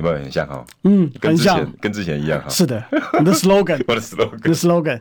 [0.00, 0.64] 有没有很像哈？
[0.84, 2.48] 嗯，跟之前跟之前一样哈。
[2.48, 2.82] 是的，
[3.18, 5.00] 你的 slogan， 我的 slogan，你的 slogan。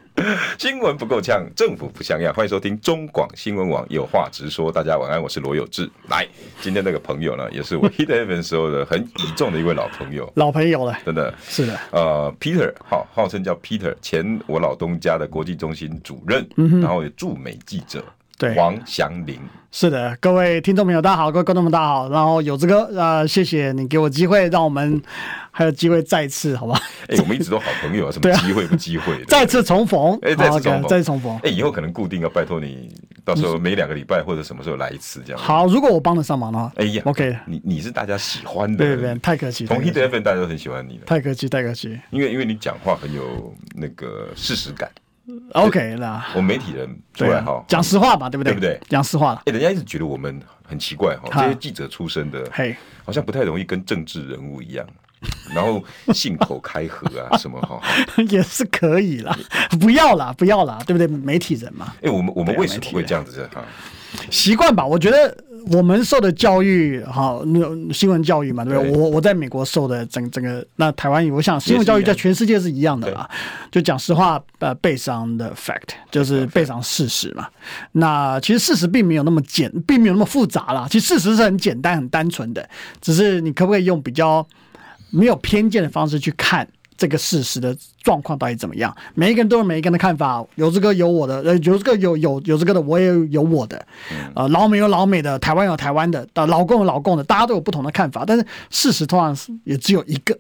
[0.57, 2.33] 新闻不够呛，政府不像样。
[2.33, 4.69] 欢迎收听中广新闻网，有话直说。
[4.69, 5.89] 大家晚安，我是罗有志。
[6.09, 6.27] 来，
[6.61, 11.79] 今天那个朋友呢，也是我 Hit FM 时候的很倚重的一位老朋友，老朋友了，真的是的。
[11.91, 16.45] 呃，Peter，号号称叫 Peter，前我老东家的国际中心主任，
[16.81, 18.03] 然后也驻美记者。
[18.39, 19.37] 对，黄祥林
[19.69, 22.09] 是的，各位听众朋友，大家好，各位观众们，大家好。
[22.09, 24.99] 然后有这个呃，谢谢你给我机会，让我们
[25.51, 26.79] 还有机会再次，好吧？
[27.09, 29.21] 哎、欸，我们一直都好朋友啊，什么 机会不机会？
[29.25, 31.35] 再次重逢，哎、欸，再次重逢，再次重逢。
[31.43, 32.89] 哎、欸，以后可能固定要拜托你，
[33.25, 35.41] 到时候每两个礼拜或者什么时候来一次这样。
[35.41, 39.65] 好，如果我帮得上忙的话，哎呀，OK，你你是大家喜欢的，对不对，太客气。
[39.65, 41.99] 从 Hit FM 大家都很喜欢你的，太客气，太客气。
[42.09, 44.89] 因为因为你讲话很有那个事实感。
[45.53, 48.53] OK 啦，我媒体人出来哈，讲实话嘛，对不对？
[48.53, 48.79] 对不对？
[48.87, 49.41] 讲实话了。
[49.45, 54.85] 哎，人家一直觉得我们很奇怪哈，这些记者出身的，嘿，好像不太容易跟政治人物一样，
[55.53, 57.81] 然后信口开河啊 什么哈，
[58.29, 59.37] 也是可以啦，
[59.79, 61.07] 不要啦，不要啦，对不对？
[61.07, 61.93] 媒体人嘛。
[62.01, 63.63] 哎，我们我们为什么会这样子哈？
[64.31, 65.35] 习惯吧，我觉得
[65.71, 68.91] 我们受的教育，好，那新闻教育嘛，对不对？
[68.91, 73.29] 对我我在美国受的整整个，那台湾，我想新闻教育在全世界是一样的啦。
[73.71, 77.47] 就讲实话，呃，背上的 fact 就是背上事实嘛。
[77.91, 80.87] 那其实事实并没有那么简，并没有那么复杂啦。
[80.89, 82.67] 其实事实是很简单、很单纯的，
[82.99, 84.45] 只是你可不可以用比较
[85.11, 86.67] 没有偏见的方式去看。
[86.99, 88.93] 这个事实的状况到底怎么样？
[89.15, 93.87] 每一个人都有每一个人的看法，有这个有我的，呃，有这个有有有这个的，我也有我的，
[94.35, 100.37] 呃，老美有老美的，台湾有台湾的，呃，老共有老共的，大家都有不同的看法，但是事实通常是也只有一个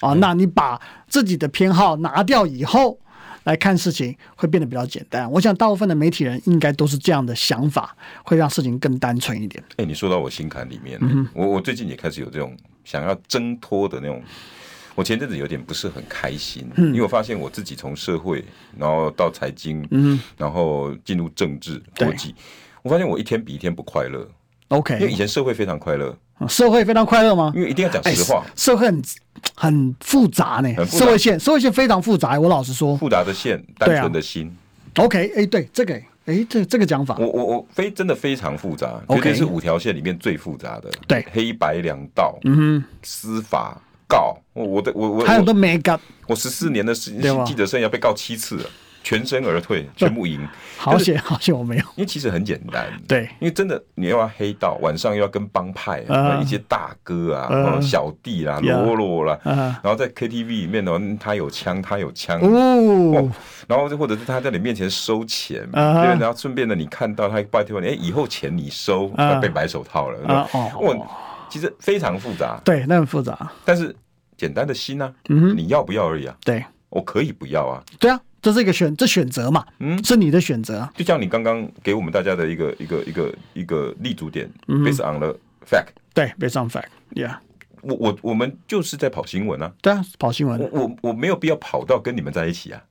[0.00, 0.12] 啊。
[0.12, 0.78] 那你把
[1.08, 2.98] 自己的偏好拿掉以后
[3.44, 5.30] 来看事情，会变得比较简单。
[5.32, 9.64] 我想大部分的媒体人应该都是这样的想法，会让事情更单纯一点。
[9.76, 14.22] 哎，你说到我心坎里面，嗯、我我最近也开始有这种想要挣脱的那种。
[14.94, 18.44] 我前阵子有点不是很开心，嗯，因为我发现我自己从社会，
[18.78, 22.34] 然后到财经，嗯，然后进入政治、国际，
[22.82, 24.28] 我发现我一天比一天不快乐。
[24.68, 26.16] OK，因为以前社会非常快乐，
[26.48, 27.52] 社会非常快乐吗？
[27.54, 29.02] 因为一定要讲实话，欸、社会很
[29.54, 32.38] 很复杂呢，社会线，社会线非常复杂。
[32.38, 34.54] 我老实说，复杂的线，单纯的心。
[34.94, 40.90] 啊、OK，哎、欸，对这个，哎、欸，这这个讲法，我我我非真的非常复杂，绝对是五条线里面最复杂的。
[41.06, 43.80] 对，黑白两道，嗯哼，司法。
[44.12, 48.64] 告我我的我我还有都没告，我十四年的记记者生涯被告七次了，
[49.02, 50.46] 全身而退，全部赢。
[50.76, 62.40] 好险好险我没有，因为其实很简单，对，因为真的你又要黑道，晚上又要跟帮派、uh, 一些大哥啊、uh, 小弟啦、喽啰啦，uh, 然后在 KTV 里面呢，他有枪他有枪。
[62.40, 63.30] 哦，
[63.68, 71.06] 然后或者是他在你面前收钱，uh, 对，然后顺便呢你看到他拜托你，哎，以后钱你收，uh, 被白手套了，哦、uh, uh,，
[71.52, 73.94] 其实非常复杂，对，那很复杂，但是。
[74.34, 75.14] 简单的心呢、啊？
[75.28, 76.36] 嗯，你要不要而已啊？
[76.44, 77.80] 对，我可以不要啊。
[78.00, 80.88] 对啊，这是一个选，这选择嘛，嗯，是你的选择。
[80.96, 87.36] 就像你刚刚给我们大家的一个一个一个一个立足点、嗯、，based on the fact，对，based on fact，yeah。
[87.82, 89.72] 我我我们就是在跑新闻啊。
[89.80, 90.58] 对啊，跑新闻。
[90.58, 92.82] 我我我没有必要跑到跟你们在一起啊。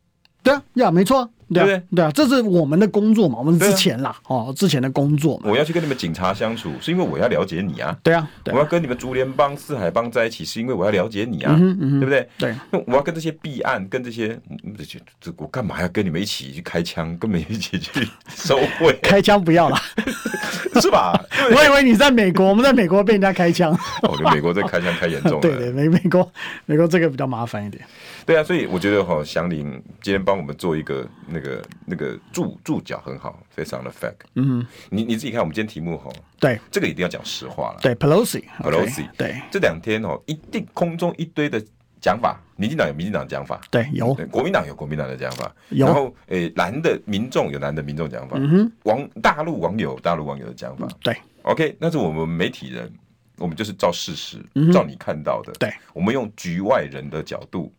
[0.43, 1.29] 对啊，呀，没错。
[1.53, 5.49] 对对对啊，这是我们的工作嘛，我们之前啦，啊、哦，之前的工作嘛。
[5.49, 7.93] 我要去跟你们警察相处，是因为我要了解你啊。
[8.01, 12.25] 对啊，我要跟你们竹联帮、四海帮在一起，是因为我要了解你啊，嗯嗯、对不对？
[12.37, 12.55] 对。
[12.87, 14.39] 我要跟这些弊案，跟这些
[14.77, 18.97] 这些，这我干嘛要跟你们一起去开枪，跟你们一起去收贿？
[19.03, 19.75] 开枪不要了，
[20.79, 21.21] 是吧？
[21.53, 23.77] 我以为你在美国，我们在美国被人家开枪。
[24.03, 25.39] 我觉得美国这开枪太严重了。
[25.41, 26.31] 对对，美美国
[26.65, 27.83] 美国这个比较麻烦一点。
[28.25, 29.71] 对啊，所以我觉得哈，祥林
[30.01, 34.25] 今天帮我们做一个那个那个注注脚很好，非常的 fact。
[34.35, 37.79] 嗯，你你自己看，我们今天题目哈，对，这个一定要讲实话了。
[37.81, 41.61] 对，Pelosi，Pelosi，对，这两天哦，一定空中一堆的
[41.99, 44.13] 讲法，民进党有民进党讲法，对，有。
[44.29, 52.91] 国民党有国民党的讲法，然后诶，蓝的民众有蓝的民众讲法，嗯哼，网大陆网友大陆网友的讲法，对，OK，那是我们媒体人，
[53.37, 54.37] 我们就是照事实，
[54.71, 57.73] 照你看到的，对，我们用局外人的角度。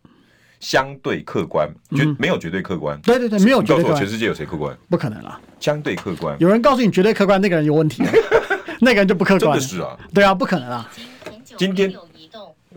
[0.63, 2.97] 相对客观，绝、嗯、没有绝对客观。
[3.01, 3.99] 对对对，没有绝对客观。
[3.99, 4.73] 全世界有谁客观？
[4.89, 5.37] 不可能啦。
[5.59, 8.01] 相对客观，有人告诉你绝对客观，那个人有问题，
[8.79, 9.41] 那个人就不客观。
[9.41, 9.97] 真的是啊。
[10.13, 10.89] 对啊，不可能啊。
[11.57, 11.93] 今天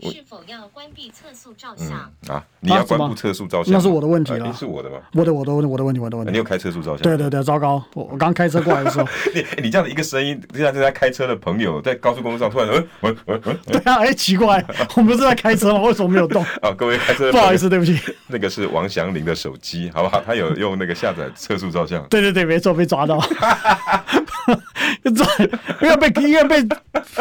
[0.01, 2.11] 是否要关闭测速照相？
[2.27, 3.73] 啊，你要关闭测速照相？
[3.73, 4.53] 那是我的问题了。
[4.53, 4.97] 是我的吗？
[5.13, 6.31] 我的，我的，我的，我的问题，我的问题。
[6.31, 7.01] 你有开测速照相？
[7.03, 7.81] 对对对，糟糕！
[7.93, 14.63] 我我刚开车过来的时候， 你你这样的一个声音，就像是在开车的朋友在高速公路上突然，嗯嗯嗯嗯，对啊，哎，奇怪，
[14.95, 15.81] 我们不是在开车吗？
[15.81, 16.43] 为什么没有动？
[16.61, 20.21] 啊，各位开车，不好意思，对不起，那个是王祥林的手机，好不好？
[20.25, 22.03] 他有用那个下载测速照相。
[22.09, 23.19] 对对对，没错，被抓到。
[25.81, 26.75] 因为被因为被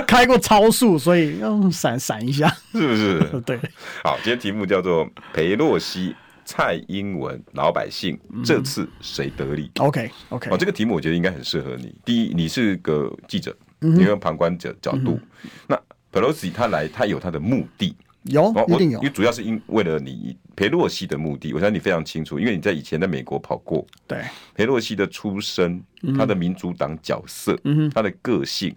[0.07, 3.21] 开过超速，所以要闪闪一下，是不是？
[3.45, 3.59] 对。
[4.05, 6.15] 好，今天题目叫做裴洛西、
[6.45, 10.51] 蔡英文、老百姓，这次谁得利？OK OK。
[10.51, 11.95] 哦，这个题目我觉得应该很适合你。
[12.05, 15.19] 第一，你是个记者，你用旁观者角度。
[15.67, 15.77] 那
[16.13, 17.95] 裴洛西他来，他有他的目的。
[18.27, 23.87] 有，一定有，因为主要是因为了你裴洛西的目的，我相信你非常清楚，因为你在以前在美国跑过。
[24.07, 24.23] 对，
[24.55, 25.83] 裴洛西的出身，
[26.17, 27.59] 他的民主党角色，
[27.95, 28.75] 他的个性，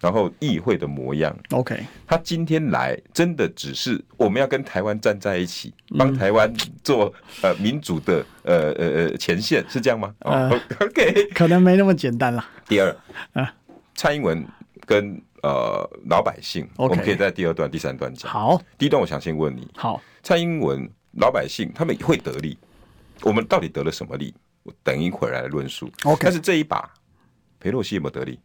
[0.00, 1.36] 然后议会的模样。
[1.50, 6.52] OK，他今天来真的只是我们要跟台湾站在一起，帮台湾
[6.82, 7.12] 做
[7.42, 10.14] 呃民主的呃呃呃前线，是这样吗？
[10.20, 12.44] 哦， OK，可能没那么简单了。
[12.68, 12.96] 第二，
[13.94, 14.44] 蔡英文
[14.84, 15.20] 跟。
[15.46, 16.88] 呃，老百姓，Okay.
[16.88, 18.28] 我们可以在第二段、第三段讲。
[18.28, 20.90] 好，第一段我想先问你，好，蔡英文
[21.20, 22.58] 老百姓他们会得利，
[23.22, 24.34] 我们到底得了什么利？
[24.64, 25.88] 我等一会儿来论述。
[26.02, 26.90] OK，但是这一把
[27.60, 28.40] 裴洛西有没有得利？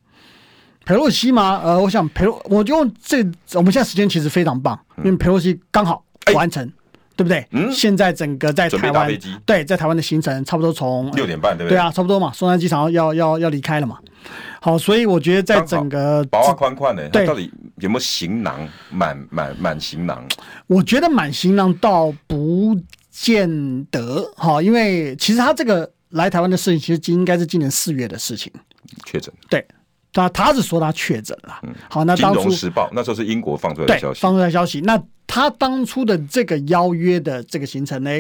[0.86, 1.60] 裴洛西吗？
[1.64, 3.18] 呃，我想裴洛，我就用这，
[3.56, 6.06] 我们现在时间其实非常棒，嗯、因为裴洛西刚好
[6.36, 6.64] 完成。
[6.64, 6.74] 欸
[7.16, 7.46] 对不对？
[7.52, 9.12] 嗯，现在整个在台湾，
[9.46, 11.76] 对，在台湾的行程差不多从六点半，对不对？
[11.76, 12.32] 对啊，差不多嘛。
[12.34, 14.00] 松山机场要要要离开了嘛。
[14.62, 20.24] 好，所以我觉得在整个包啊宽宽的，对，到底有没有行囊满满满行囊？
[20.68, 22.80] 我觉得满行囊倒不
[23.10, 28.52] 见得哈，因为其实他这个来台湾的事情，其实应该是今年四月的事情。
[29.06, 29.34] 确诊。
[29.50, 29.66] 对。
[30.14, 34.82] 他他是说他确诊了，好，那当初《金融时报》那时候是英国放出来的消息，放出来消息。
[34.82, 38.12] 那他当初的这个邀约的这个行程呢？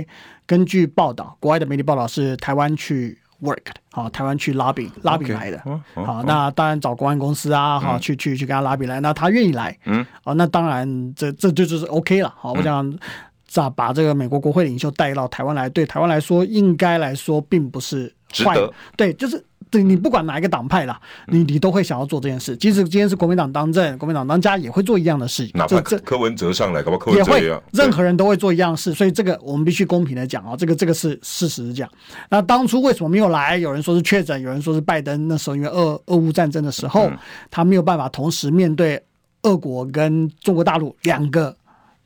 [0.45, 5.61] 根据报道，国外的媒体报道是台湾去 work，的好，台湾去 lobby lobby 来的，
[5.93, 12.97] 好，那当然找公安公司啊，好，去去去跟他 lobby 来，那他愿意来，嗯，哦，那当然这这就就是 OK 了，好，我想
[13.45, 18.13] 咋把这个美国国会领袖带到台湾来，对台湾来说，应该来说并不是
[18.45, 18.57] 坏，
[18.95, 19.43] 对，就是。
[19.71, 22.57] 对，你不管哪一个党派啦，你你都会想要做这件事。
[22.57, 25.53] 即使今天是国民党当政，国民党当家也会做一样的事情。
[25.55, 28.93] 哪怕这柯文哲上来，搞不好柯文哲也会，任何人都会做一样的事。
[28.93, 31.89] 所以这个我们必须公平的讲啊，这个这个是事实讲。
[32.29, 33.57] 那当初为什么没有来？
[33.57, 37.09] 有人说是确诊，有人说是拜登那时候因为俄俄乌战争的时候，
[37.49, 39.01] 他没有办法同时面对
[39.43, 41.55] 俄国跟中国大陆两个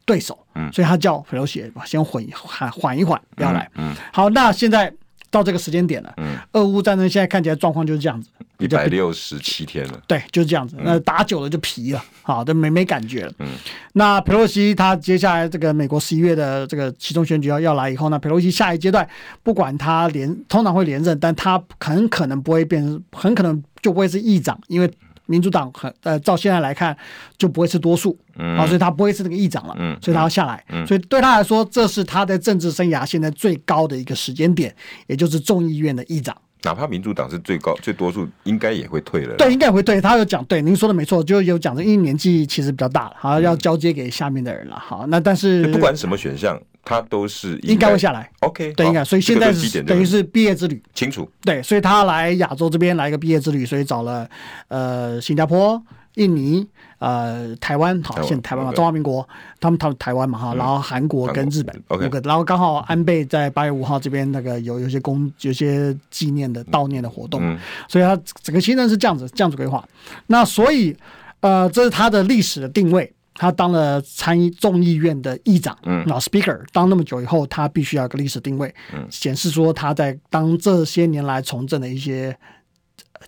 [0.06, 0.38] 对手，
[0.72, 3.68] 所以他叫裴洛西先缓缓缓一缓，不要来。
[4.14, 4.94] 好，那现在。
[5.36, 8.30] 到这个时间点了，嗯，俄乌战争现在看起来状况就是这样子，
[8.60, 10.78] 一百六十七天了，对，就是这样子。
[10.80, 13.34] 那打久了就疲了，好，都没没感觉了。
[13.40, 13.50] 嗯，
[13.92, 19.06] 那佩洛西他接下来这个美国十一月的这个其中选举要要来以后呢，佩洛西下一阶段
[19.44, 24.90] 不管他连通常会连任，但他很可能不会变成，很可能就不会是议长，因为。
[25.26, 26.96] 民主党很呃，照现在来看
[27.38, 34.76] 就不会是多数，嗯，啊，所以他不会是那个议长了，嗯，所以他要下来，嗯，所以对他来说，这是他的政治生涯现在最高的一个时间点，
[35.08, 36.36] 也就是众议院的议长。
[36.66, 39.36] 哪怕民主党是最高最多数，应该也会退了。
[39.38, 40.02] 对，应该也会退。
[40.02, 46.62] 他有讲，对，您说的没错，就有讲，因为年纪其实比较大了，好，要交接给下面的人了，好，那但是不管什么选项。
[46.88, 54.30] 他都是应该会下来，OK，对，应该，所以现在是等于是毕业之旅，清楚，对，所以他来亚洲这边来一个毕业之旅，所以找了
[54.68, 55.82] 呃新加坡、
[56.14, 56.64] 印尼、
[57.06, 59.28] 呃台湾，好，现台湾嘛，中华民国，
[59.60, 67.40] 他们他们台湾嘛哈，然后韩国跟日本，OK，然后刚好安倍在八月五号这边那个有有些公有些纪念的悼念的活动，
[67.88, 69.88] 所以他整个行程是这样子这样子规划，
[70.26, 70.98] 那所以
[71.42, 73.12] 呃这是他的历史的定位。
[73.38, 82.34] 他当了参议众议院的议长，嗯，然后 Speaker 当那么久以后，他必须要有个历史定位，嗯，显示说他在当这些年来从政的一些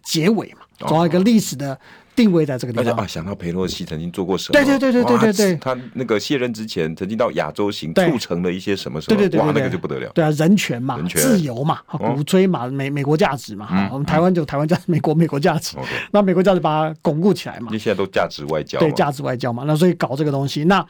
[0.04, 1.78] 结尾嘛，总要一个历史的。
[2.18, 3.06] 定位在这个地方啊！
[3.06, 4.54] 想到佩洛西曾经做过什么？
[4.54, 9.16] 对对对对对对对，他那个卸任之前曾经到亚洲行，促成了一些什么什么？
[9.16, 10.10] 对对对，哇，那个就不得了。
[10.16, 13.88] 对啊，人权嘛，自由嘛，鼓吹嘛，美美国价值嘛。
[13.92, 15.78] 我们台湾就台湾价，美国美国价值。
[16.10, 17.68] 那美国价值把它巩固起来嘛。
[17.68, 18.80] 因为现在都价值外交。
[18.80, 19.64] 对，价值外交嘛。
[19.68, 20.84] 那所以搞这个东西，那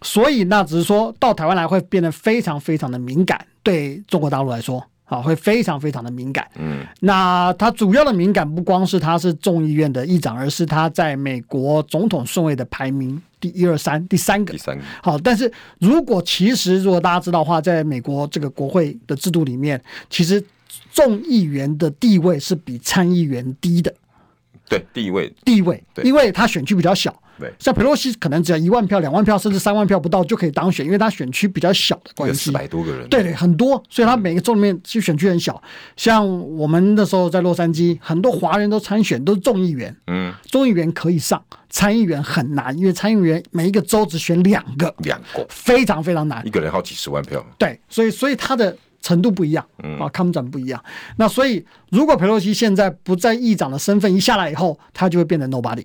[0.00, 4.82] 所以那只是说到台湾来会变得非常非常的敏感，对中国大陆来说。
[5.10, 6.48] 啊，会非常非常的敏感。
[6.56, 14.52] 嗯，那他主要的敏感不光是他是众议院的议长，而是他在美国总统顺位的排名第一二三第三个。
[14.52, 14.84] 第三个。
[15.02, 20.40] 好，但是如果其实如果大家知道的话，在美国这个国会的制度里面，其实
[20.92, 23.92] 众议员的地位是比参议员低的。
[24.68, 25.34] 对，地位。
[25.44, 27.12] 地位，因为他选区比较小。
[27.40, 32.44] 对，像佩洛西可能只要一万票、两万票，甚至三万票不到就可以当选，因为他选区比较小的关系。
[32.44, 35.60] 四百多个人，对对，很多，所以他每个州里面其实选区很小。
[35.96, 36.24] 像
[36.56, 39.96] 我们那时候在洛杉矶，很多华人都参选，都是众议员。
[40.06, 47.44] 嗯，众议员可以上，参议员很难，因为参议员每一个州只选两个，两个非常非常难，一个人好几十万票。
[47.58, 48.76] 对，所以所以他的。
[49.02, 49.66] 程度不一样，
[49.98, 50.78] 啊，看展不一样。
[51.16, 55.82] 那所以，如果佩洛西现在不在议长的身份一下来以后，他就会变成 nobody。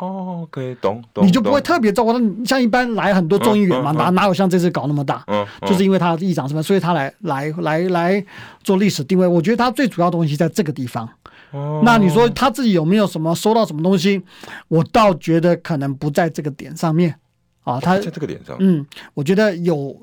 [0.00, 1.26] 哦，可以懂懂。
[1.26, 2.18] 你就不会特别照顾他。
[2.44, 5.22] 像一般来很多众议员嘛，哪哪有像这次搞那么大？
[5.26, 8.24] 嗯，就是因为他议长什么，所以他来来来来
[8.64, 9.26] 做历史定位。
[9.26, 11.08] 我觉得他最主要东西在这个地方。
[11.52, 14.22] 哦，那你说他自己有没有什么收到什么东西？
[14.68, 17.14] 我倒觉得可能不在这个点上面。
[17.62, 19.96] 啊，他在这个点上，嗯，我觉得有。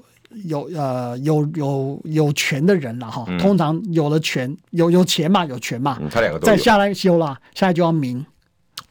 [0.43, 8.23] 有呃有有有权的人了哈，通常有了权有有钱嘛，有权嘛，他两个都再下来修了，下来就要名，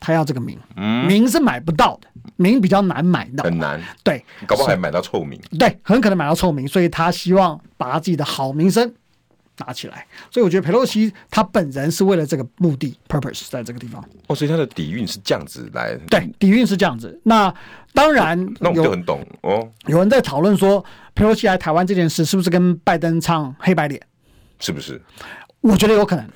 [0.01, 0.59] 他要这个名，
[1.07, 8.95] 名是买不到的，名比较难买到，很难，对，搞不好还买到臭名，对，很可能买到臭名，所以他希望把他自己的好名声
[9.59, 17.53] 拿起来，所以我觉得佩洛西他本人是为了这个目的 purpose 在这个地方，哦，所以他的底蕴是这样子来，对，底蕴是这样子，那
[17.93, 20.85] 当然，那我们就很懂哦，有人在讨论说。
[21.17, 23.99] 佩洛西来台湾这件事是不是跟拜登唱黑白脸？
[24.59, 25.01] 是不是？
[25.63, 26.29] 我觉得有可能，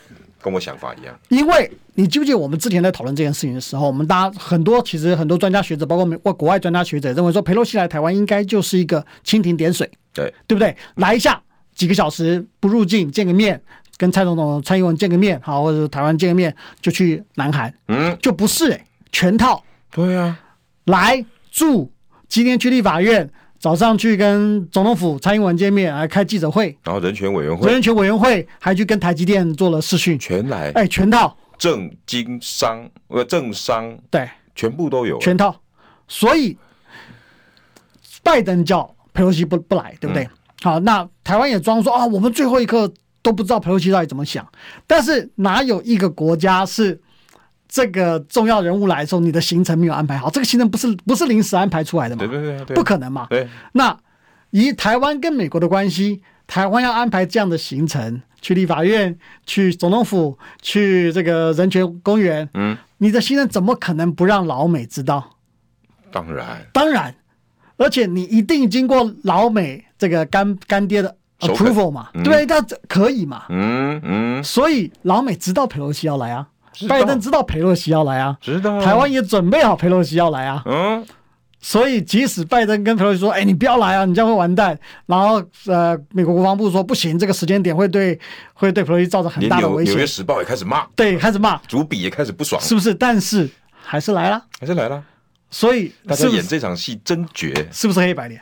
[0.42, 1.18] 跟我想法一样。
[1.28, 10.76] 因为你记不记得我们之前在讨论这件事情的时候，我们大家很多其实很多专家学者，包括美国国外专家学者认为说，佩洛西来台湾应该就是一个蜻蜓点水，对对不对？
[10.96, 11.40] 来一下
[11.74, 13.60] 几个小时不入境见个面，
[13.96, 19.62] 跟蔡总统、蔡英文见个面，好，或者台湾见个面就去南韩，嗯，就不是哎、欸，全套。
[19.90, 20.38] 对啊，
[20.84, 21.92] 来住，
[22.28, 23.30] 今天去立法院。
[23.60, 33.94] 早上去跟总统府蔡英文见面，还开记者会，然后人权委员会，人权委员会还去跟台积电做了视讯，全来，哎，全套，政经商呃政商。
[34.10, 35.54] 对，全部都有，全套。
[36.08, 36.56] 所以
[38.22, 40.24] 拜登叫佩洛西不不来，对不对？
[40.24, 40.30] 嗯、
[40.62, 42.90] 好，那台湾也装说啊，我们最后一刻
[43.20, 44.50] 都不知道佩洛西到底怎么想，
[44.86, 46.98] 但是哪有一个国家是？
[47.70, 52.26] 这个重要人物来的时候，你的行程没有安排好，这个行程不是不是临时安排出来的嘛？
[52.26, 53.28] 对对对，对，不可能嘛？
[53.30, 53.48] 对。
[53.72, 53.96] 那
[54.50, 65.36] 以台湾跟美国的关系，台湾要安排这样的行程，去立法院、去总统府、去这个人权公园，嗯，你的行程怎么可能不让老美知道？
[66.10, 67.14] 当然，当然，
[67.76, 72.08] 而且你一定经过老美这个干干爹的 approval 嘛？
[72.14, 73.44] 嗯、对，那可以嘛？
[73.48, 74.42] 嗯嗯。
[74.42, 76.48] 所以老美知道佩洛西要来啊。
[76.88, 78.80] 拜登知道佩洛西要来啊，知道。
[78.80, 81.06] 台湾也准备好佩洛西要来啊，嗯。
[81.62, 88.18] 所以即使拜登跟佩洛西说：“哎，你不要来啊，你这样会完蛋。”然后呃，美国国防部说：“不行，这个时间点会对
[88.54, 92.94] 会对佩洛西造成很大的危险。”纽约时报也开始骂，对，开始骂，主笔也开始不爽，是不是？
[92.94, 93.46] 但是
[93.82, 95.04] 还是来了，还是来了。
[95.50, 98.40] 所以大家演这场戏真绝，是不是黑白脸？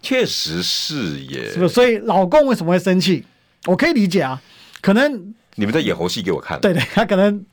[0.00, 1.74] 确实是耶，是不是？
[1.74, 3.24] 所以老共为什么会生气？
[3.66, 4.40] 我可以理解啊，
[4.80, 5.34] 可能。
[5.58, 6.60] 你们在演猴戏给我看。
[6.60, 7.44] 对对，他可能，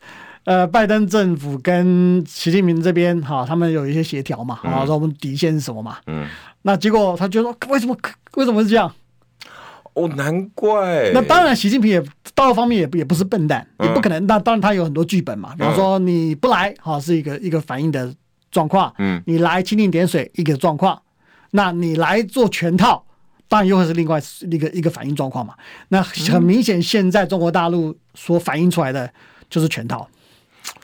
[0.44, 5.98] 呃，拜登政府跟习近平这边哈，他们有一些协调嘛，啊、嗯，说我们底线是什么嘛。
[6.06, 6.28] 嗯。
[6.62, 7.98] 那结果他就说，为什么
[8.36, 8.94] 为什么是这样？
[9.96, 11.10] 哦，难怪。
[11.14, 12.00] 那当然，习近平也
[12.36, 14.28] 道德方面也也不是笨蛋，嗯、也不可能。
[14.28, 15.56] 那当然，他有很多剧本嘛。
[15.56, 18.14] 比方说，你不来，哈，是一个一个反应的
[18.52, 18.94] 状况。
[19.00, 19.20] 嗯。
[19.26, 21.02] 你来蜻蜓点水，一个状况。
[21.52, 23.04] 那你来做全套。
[23.48, 25.54] 当然又会是另外一个一个反应状况嘛。
[25.90, 29.10] 那很明显，现在中国大陆所反映出来的
[29.50, 30.08] 就是全套。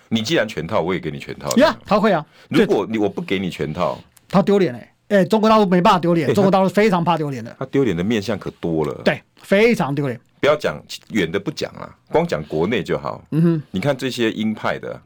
[0.09, 1.49] 你既然全套，我也给你全套。
[1.57, 2.25] 呀，他会啊。
[2.49, 7.55] 如果你我不给你全套，他丢脸哎哎，中国大陆没办法丢脸，中国大陆非常怕丢脸的。
[7.57, 8.93] 他丢脸的面相可多了。
[9.05, 10.19] 对，非常丢脸。
[10.39, 13.23] 不要讲远的不讲啊，光讲国内就好。
[13.31, 15.01] 嗯哼，你看这些鹰派的。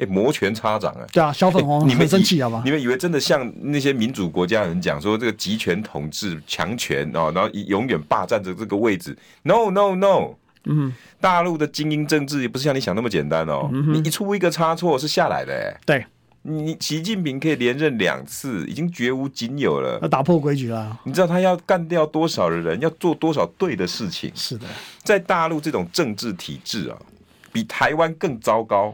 [0.00, 1.06] 哎，摩拳擦掌啊！
[1.12, 2.62] 对啊，小粉红，你们生气好吗？
[2.64, 10.34] 你们以为真的像那些民主国家人讲说这个集权统治、强权哦，然后永远霸占着这个位置？No No No！
[10.64, 13.70] 嗯，大陆的精英政治也不是像你想那么简单哦。
[13.72, 15.80] 嗯、你一出一个差错是下来的哎。
[15.86, 16.06] 对，
[16.42, 19.98] 你习近平可以连任两次，已经绝无仅有了。
[20.02, 20.98] 要打破规矩了。
[21.04, 24.32] 你知道他要干掉多少的人，要做多少对的事情？
[24.34, 24.66] 是的，
[25.04, 26.96] 在大陆这种政治体制啊，
[27.52, 28.92] 比台湾更糟糕。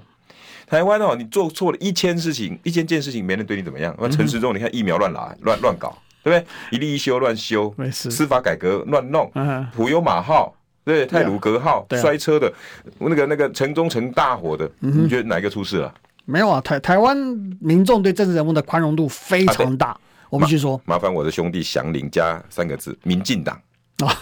[0.71, 3.93] 台湾哦，你做错了一千事情，一千件事情，没人对你怎么样。
[3.99, 6.47] 那陈时中，你看疫苗乱来，乱乱搞，对不对？
[6.71, 9.29] 一例一休乱修，司法改革乱弄，
[9.75, 12.53] 普悠马号，对，泰鲁格号摔车的，
[13.01, 15.93] 那个那个城中城大火的，你觉得哪一个出事了？
[16.25, 17.17] 没有啊，台台湾
[17.61, 19.99] 民众对政治人物的宽容度非常大。
[20.29, 23.61] 我必须说，麻烦我的兄弟祥林加三个字：民进党
[24.05, 24.17] 啊。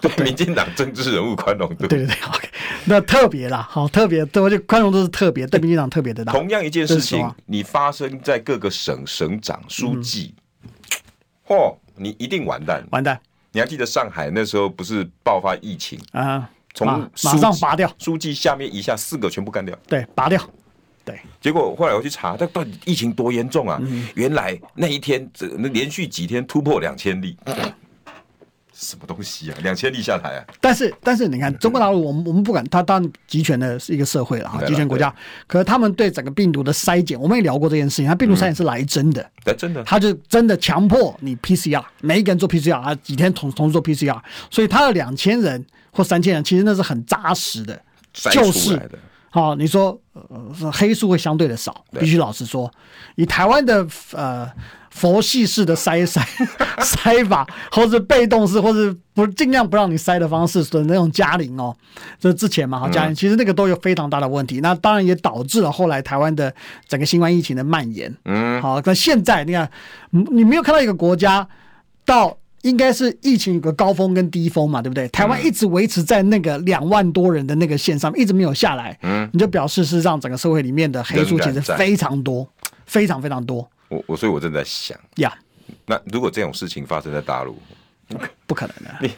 [0.00, 1.88] 对，民进党政治人物宽容度。
[1.88, 2.48] 对对对，OK。
[2.86, 6.32] 那特别啦，好特别，对，而且宽容度是特别，对民进党特别的大。
[6.32, 10.34] 同样一件事情，你发生在各个省省长、书记，
[11.46, 13.18] 嚯、嗯哦，你一定完蛋，完蛋。
[13.52, 16.48] 你还记得上海那时候不是爆发疫情啊？
[16.74, 16.86] 从
[17.24, 20.40] 马上拔掉书记下面以下四个全部干掉，对，拔掉。
[21.04, 23.78] 对，结果后来我去查，这到底疫情多严重啊？
[23.80, 27.36] 嗯、原来那一天这那连续几天突破两千例。
[27.44, 27.56] 嗯
[28.80, 29.58] 什么东西啊？
[29.60, 30.44] 两千例下台啊！
[30.60, 35.12] 但是但是你看，中国大陆，我们我们不管，它当然集权的是一个社会了哈，集权国家。
[35.48, 38.06] 可是他们对整个病毒的筛检，我们也聊过这件事情。
[38.06, 44.16] 它病毒筛检是来真的，来真的，他就真的强迫你 PCR，每一个人做 PCR 啊，几天同同时做 PCR，
[44.48, 47.82] 所以他的两千人或三千人，其实那是很扎实的，
[48.30, 48.80] 就是。
[49.30, 52.72] 好，你说呃黑数会相对的少，必须老实说，
[53.16, 54.48] 以台湾的呃。
[54.98, 56.20] 佛系式的塞塞
[56.82, 61.74] 塞法，或者被动式，或者不尽量不让你塞的方式的那种加零哦，
[62.18, 64.60] 这之前嘛，哈加零，其实那个都有非常大的问题。
[64.60, 66.52] 那当然也导致了后来台湾的
[66.88, 68.12] 整个新冠疫情的蔓延。
[68.24, 69.70] 嗯，好，那现在你看，
[70.10, 71.46] 你没有看到一个国家
[72.04, 75.06] 到应该是疫情有个高峰跟低峰嘛，对不对？
[75.08, 78.98] 台湾一直维持在那个两万多人的那个线上，一直没有下来。
[79.02, 82.46] 嗯，你就表示是让整个社会里面的黑数其实非常多，
[82.84, 83.68] 非常非常多。
[83.88, 85.36] 我我所以，我正在想呀，
[85.86, 87.58] 那如果这种事情发生在大陆，
[88.46, 89.12] 不可能的，你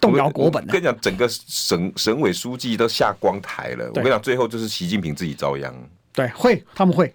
[0.00, 0.64] 动摇国本。
[0.66, 3.86] 跟你讲，整个省省委书记都下光台了。
[3.88, 5.74] 我跟你讲，最后就是习近平自己遭殃。
[6.12, 7.12] 对，会他们会。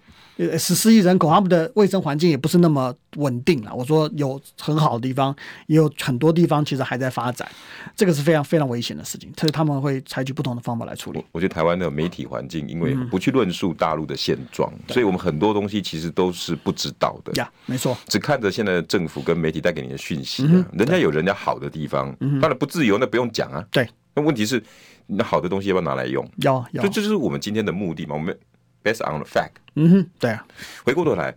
[0.58, 3.74] 十四亿人口，他们的卫生环境也不是那么稳定了。
[3.74, 5.34] 我说有很好的地方，
[5.66, 7.46] 也有很多地方其实还在发展，
[7.94, 9.30] 这个是非常非常危险的事情。
[9.36, 11.22] 所以他们会采取不同的方法来处理。
[11.32, 17.32] 我觉得台湾的媒体环境，因为不去论述大陆的现状，嗯，所以我们很多东西其实都是不知道的。
[17.34, 23.62] 呀，没错，只看着现在的政府跟媒体带给你的讯息，啊，人家有人家好的地方，当然不自由，那不用讲啊。
[23.70, 24.62] 对，那问题是，
[25.06, 26.26] 那好的东西要不要拿来用？
[26.38, 28.14] 要要，这就是我们今天的目的嘛。
[28.14, 28.34] 我们。
[28.82, 30.42] Based on the fact，嗯哼，对啊。
[30.86, 31.34] 回过头来，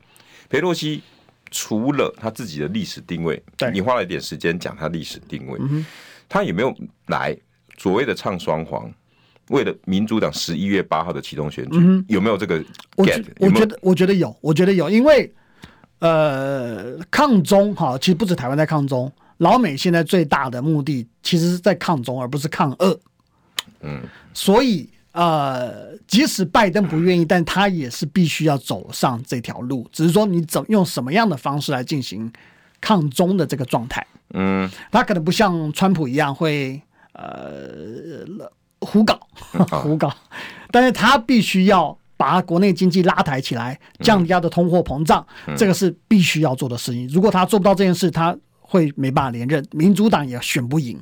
[0.47, 1.03] 裴洛西
[1.51, 5.85] 除了他自己的历史定位，对，你花了一点时间讲他历史定位，嗯，
[6.29, 6.73] 他有没有
[7.07, 7.37] 来
[7.77, 8.89] 所谓的唱双簧？
[9.49, 12.63] 为了民主党十一月八号的启动选举，嗯，有没有这个
[12.95, 13.25] get？
[13.39, 15.29] 我觉得，我觉得有，我觉得有，因为
[15.99, 22.97] 呃，抗中哈，其实不止台湾在抗中，老美现在最大的目的其实是在抗中，而不是抗俄，
[23.81, 24.01] 嗯，
[24.33, 24.89] 所以。
[25.13, 29.87] 呃，即使拜登不愿意，但他也是必须要走上这条路。
[29.91, 32.31] 只是说，你怎用什么样的方式来进行
[32.81, 34.03] 抗中的这个状态？
[34.33, 38.25] 嗯，他可能不像川普一样会呃
[38.79, 39.19] 胡搞
[39.69, 40.11] 胡搞，
[40.71, 45.23] 但是他必须要把国内经济拉抬起来，降低他的通货膨胀，
[45.55, 47.07] 这个是必须要做的事情。
[47.09, 50.99] 如果他做不到这件事，他会没办法连任，民主党也选不赢。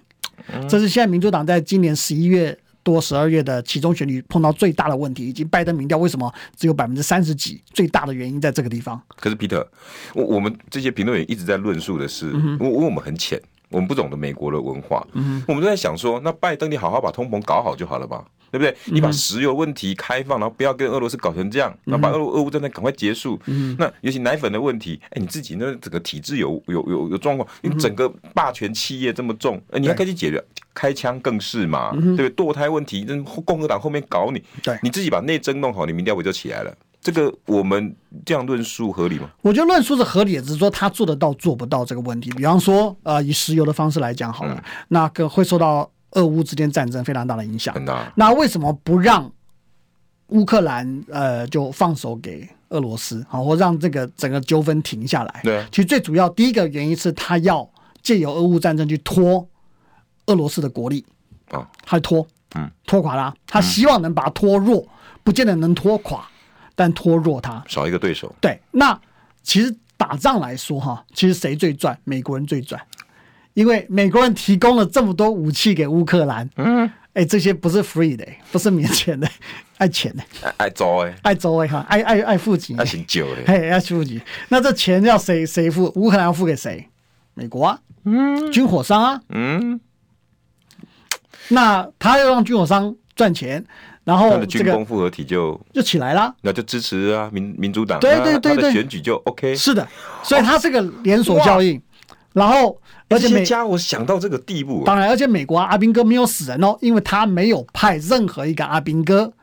[0.68, 2.58] 这是现在民主党在今年十一月。
[2.84, 7.62] 多十二月的其中选举碰到最大的问题，以及拜登民调为什么只有百分之三十几？
[7.74, 9.02] 最大的原因在这个地方。
[9.16, 9.68] 可是，皮特，
[10.14, 13.42] 我我们这些评论员一直在论述的是，因、嗯、为我们很浅，
[13.72, 18.24] 我们不懂得美国的文化，嗯、我们都在想说，那拜登你好好把通膨搞好就好了吧？
[18.52, 18.76] 对不对？
[18.88, 23.40] 你把石油问题开放，然后不要跟俄罗斯搞成这样，然后把俄俄乌战争赶快结束。
[23.46, 32.30] 嗯、那尤其奶粉的问题，哎，你自己那整个体制有有有有状况，你整个霸权企业这么重，哎，你还可以解决，开枪更是嘛，对不对？
[32.32, 33.08] 堕胎问题，
[33.46, 36.76] 共和党后面搞你，对，你自己把内政弄好，你民调不就起来了？
[37.02, 39.30] 这个我们这样论述合理吗？
[39.42, 42.30] 我觉得论述是合理的，只是说他做得到做不到这个问题。
[42.32, 45.90] 比方说，呃，以石油的方式来讲好了，嗯、那个会受到。
[46.14, 47.74] 俄乌之间战争非常大的影响，
[48.16, 49.32] 那为什么不让
[50.28, 55.40] 乌克兰呃就放手给俄罗斯，好，或让这个整个纠纷停下来？
[55.42, 57.66] 对，其实最主要第一个原因是他要
[58.04, 59.48] 借由俄乌战争去拖
[60.26, 61.06] 俄罗斯的国力
[61.50, 64.86] 啊，他拖，嗯，拖垮他，他希望能把它拖弱，
[65.24, 66.28] 不见得能拖垮，
[66.76, 68.34] 但拖弱他，少一个对手。
[68.40, 69.00] 对，那
[69.44, 71.98] 其实打仗来说哈，其实谁最赚？
[72.04, 72.82] 美国人最赚。
[73.54, 79.28] 因为美国人提供了这么多武器给乌克兰，嗯，哎，这些不是 free 的，不是免钱的，
[79.78, 80.24] 爱钱的，
[80.56, 84.22] 爱做的，爱做的哈，爱爱爱付钱，爱请救的，嘿，爱付钱。
[84.48, 85.92] 那这钱要谁谁付？
[85.96, 86.88] 乌克兰要付给谁？
[87.34, 89.82] 美国啊，嗯，军火商啊，嗯。
[91.50, 93.66] 那他要让军火商赚钱，
[94.04, 99.88] 然后他的军工复合体就就起来了，那就支持啊民民主党，对对对对，选举就 OK，是的，
[100.24, 101.82] 所以它是个连锁效应。
[102.34, 109.34] 然后，而且美家我想到这个地步，当然，而且美国阿兵哥没有死人哦，因为他没有派任何一个阿兵哥，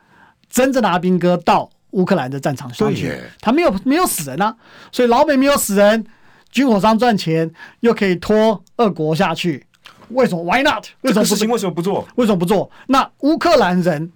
[0.49, 4.55] 真正的阿兵哥到乌克兰的战场上去，他没有没有死人啊，
[4.91, 6.03] 所以老美没有死人，
[6.51, 9.63] 军火商赚钱，又可以拖俄国下去，
[10.09, 10.87] 为什么？Why not？
[11.01, 12.07] 为什么不事情为什么不做？
[12.15, 12.71] 为什么不做？
[12.87, 14.11] 那乌克兰人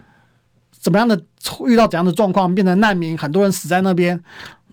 [0.83, 1.17] 怎么样的
[1.65, 4.21] 遇到怎样的状况，变成难民，很多人死在那边，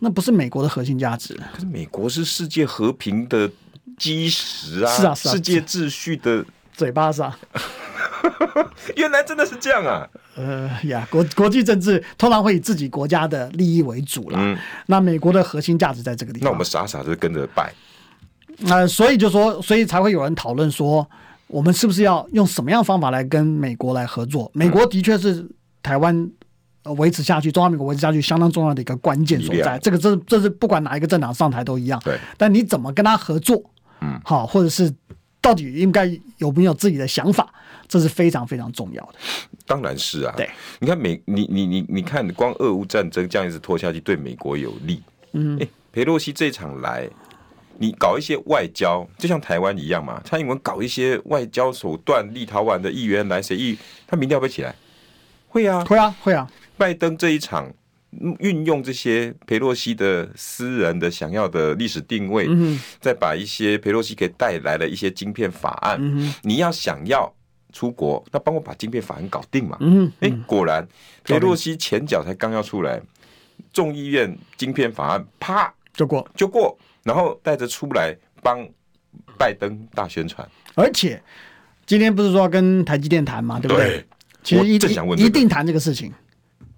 [0.01, 1.38] 那不是美国的核心价值。
[1.55, 3.49] 可是美国是世界和平的
[3.96, 7.33] 基石啊，是啊，是啊，世界秩序的嘴巴上。
[8.96, 10.09] 原来真的是这样啊！
[10.35, 14.38] 呃呀，国国际政治通常会以自己国家的利益为主啦。
[14.42, 16.46] 嗯，那美国的核心价值在这个地方。
[16.46, 17.73] 那我们傻傻的跟着拜。
[18.66, 21.09] 呃，所以就说，所以才会有人讨论说，
[21.46, 24.51] 我们是不是要用什么样方法来跟美国来合作？
[24.53, 25.46] 美国的确是
[25.83, 26.31] 台湾
[26.97, 29.79] 维持下去，中华民国维持下去相当重要的一个关键所在。
[29.79, 32.01] 这个这这是不管哪一个政党上台都一样。
[32.05, 32.19] 对。
[32.37, 33.62] 但你怎么跟他合作？
[34.01, 34.93] 嗯，好，或者是
[35.40, 37.53] 到底应该有没有自己的想法？
[37.87, 39.14] 这是非常非常重要的。
[39.66, 40.35] 当然是啊。
[40.37, 40.49] 对。
[40.79, 45.03] 你看美，你你你你看，光俄乌战争这样一直拖下去，对美国有利。
[45.33, 45.59] 嗯。
[45.61, 47.09] 哎，裴洛西这场来。
[47.83, 50.21] 你搞一些外交，就像台湾一样嘛。
[50.23, 54.75] 蔡英文搞一些外交手段，立陶宛的议员来谁议，他民调会起来？
[55.50, 56.50] 会啊，会啊，会啊。
[56.78, 57.70] 拜登这一场
[58.38, 65.98] 运用这些裴洛西的私人的想要的历史定位，嗯、再把一些裴洛西给带来了一些晶片法案。
[66.00, 67.30] 嗯、你要想要
[67.72, 69.76] 出国，那帮我把晶片法案搞定嘛。
[69.80, 70.86] 嗯，哎，果然
[71.24, 73.00] 裴洛西前脚才刚要出来，
[73.72, 76.78] 众议院晶片法案啪就过就过。
[77.02, 78.68] 然后带着出来帮
[79.38, 81.20] 拜登大宣传，而且
[81.86, 83.88] 今天不是说要跟台积电谈嘛，对不对？
[83.88, 84.06] 对，
[84.42, 86.12] 其实一定、这个、一定谈这个事情，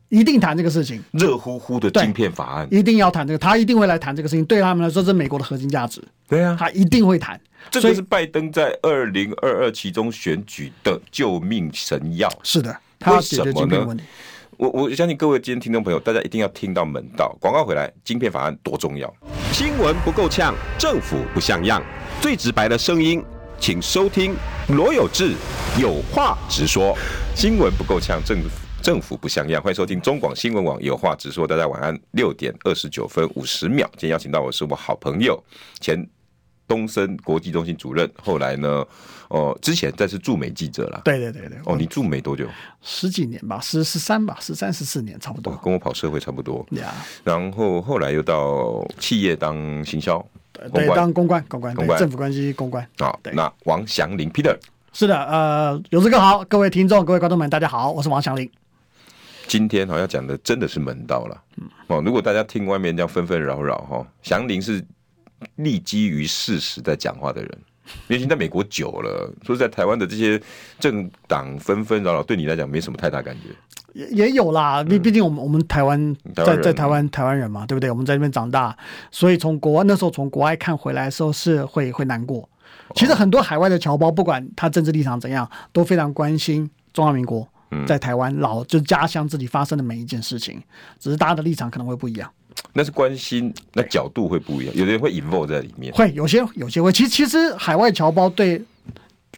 [0.09, 1.03] 一定谈这个事情。
[1.13, 4.45] 热乎乎的晶片法案，一定要谈这个，他一定会来谈这个事情。
[4.45, 6.03] 对他们来说，这是美国的核心价值。
[6.29, 7.41] 对啊，他一定会谈。
[7.71, 12.29] 这就是拜登在二零二二其中选举的救命神药。
[12.43, 14.03] 是的，他要解决晶片问题。
[14.59, 17.35] 我我相信各位今天听众朋友，大家一定要听到门道。
[17.41, 19.13] 广告回来，晶片法案多重要？
[19.53, 21.83] 新闻不够呛，政府不像样，
[22.21, 23.25] 最直白的声音，
[23.63, 24.35] 请收听
[24.71, 25.37] 罗有志
[25.81, 26.99] 有话直说。
[27.33, 28.49] 新闻不够呛，政府
[28.83, 31.47] 政府不像样，欢迎收听中广新闻网有话直说。
[31.47, 35.41] 大家晚安，六点二十九分五十秒，今天邀请到我是我好朋友
[35.79, 36.05] 前。
[36.69, 38.87] 东森国际中心主任，后来呢？
[39.29, 41.03] 哦，之前在是驻美记者了。
[41.05, 41.59] 对对对对。
[41.67, 42.49] 哦，你驻美多久？
[42.81, 45.55] 十几年吧，十十三吧，十三十四年差不多。
[45.63, 46.65] 跟我跑社会差不多。
[46.71, 46.95] 对啊。
[47.25, 50.25] 然后后来又到企业当行销，
[50.71, 52.87] 对，当公关，公关，公关，政府关系公关。
[52.99, 54.57] 好，那王祥林 Peter。
[54.93, 58.51] 是的，呃，有志哥好，各位听众，各位观众们，大家好，我是王祥林。
[59.47, 61.43] 今天好像讲的真的是门道了。
[61.57, 61.69] 嗯。
[61.87, 64.85] 哦，如果大家听外面这样纷纷扰扰哈，祥林是。
[65.57, 67.59] 立基于事实在讲话的人，
[68.07, 70.41] 尤其在美国久了，说在台湾的这些
[70.79, 73.49] 政党纷纷扰扰，对你来讲没什么太大感觉。
[73.95, 77.91] 也也有啦，毕毕竟我们我们台湾在在台湾台湾人嘛，对不对？
[77.91, 78.77] 我们在那边长大，
[79.11, 82.49] 所以从国外那时候从国外看回来的时候是会会难过。
[82.95, 87.47] 其实很多海外的侨胞，不管他政治立场怎样，都非常关心中华民国
[87.87, 90.63] 在台湾老就是家乡自己发生的每一件事情，
[90.99, 92.31] 只是大家的立场可能会不一样。
[92.75, 96.93] 那是关心，那角度会不一样，有的人会 involve 在里面，会有些有些会。
[96.93, 98.63] 其实其实海外侨胞对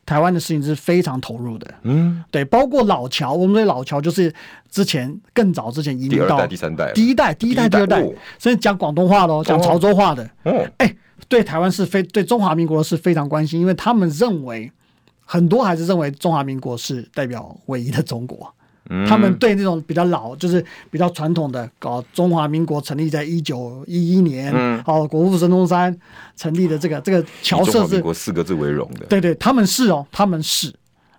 [0.06, 4.32] 台湾的事情是非常投入的，嗯，对，包括老乔，我们对老乔就是
[4.70, 8.02] 之前更早之前移民到第二代、第三代，第一代、第一代、第二代，
[8.38, 10.94] 甚至讲广东话喽，讲潮州话的，哦，哎，
[11.28, 14.70] 对台湾是非对中华民国是非常关心，因为他们认为
[15.24, 18.54] 很多还是认为中华民国是代表唯一的中国。
[19.08, 25.96] 他们对那种比较老，就是比较传统的，搞中华民国成立在一九一一年，嗯，哦，国父孙中山
[26.36, 30.70] 成立的这个这个侨社是民国四个字为荣的，对对，他们是哦，他们是，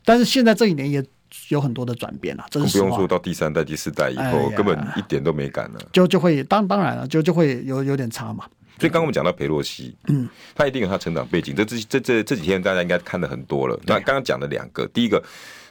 [0.04, 1.04] 但是现在这一年也
[1.50, 8.46] 有很多的转变了，这是不用说到第三代、第四代以后，哎、根本一点都没改了，就就会当当然了，就就会有有点差嘛。
[8.78, 13.80] 所以刚刚我们讲到裴洛西，嗯，他一定有他成长背景，这这这这这几天大家应该看的很多了。
[13.88, 15.24] 那刚刚讲的两个，第一个。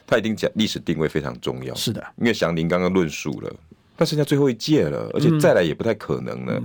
[0.07, 3.51] 他一定讲历史定位非常重要，是的，因为祥林刚刚论述了，
[3.97, 6.61] 他剩下最后一届了，而且再来也不太可能了。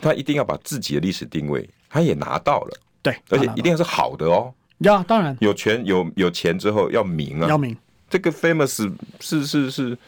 [0.00, 4.54] 他一定要把自己的历史定位，他也拿到了，对，而且一定要是好的哦。
[4.78, 7.76] 要当然有权有有钱之后要名啊，要名。
[8.08, 9.98] 这个 famous 是是是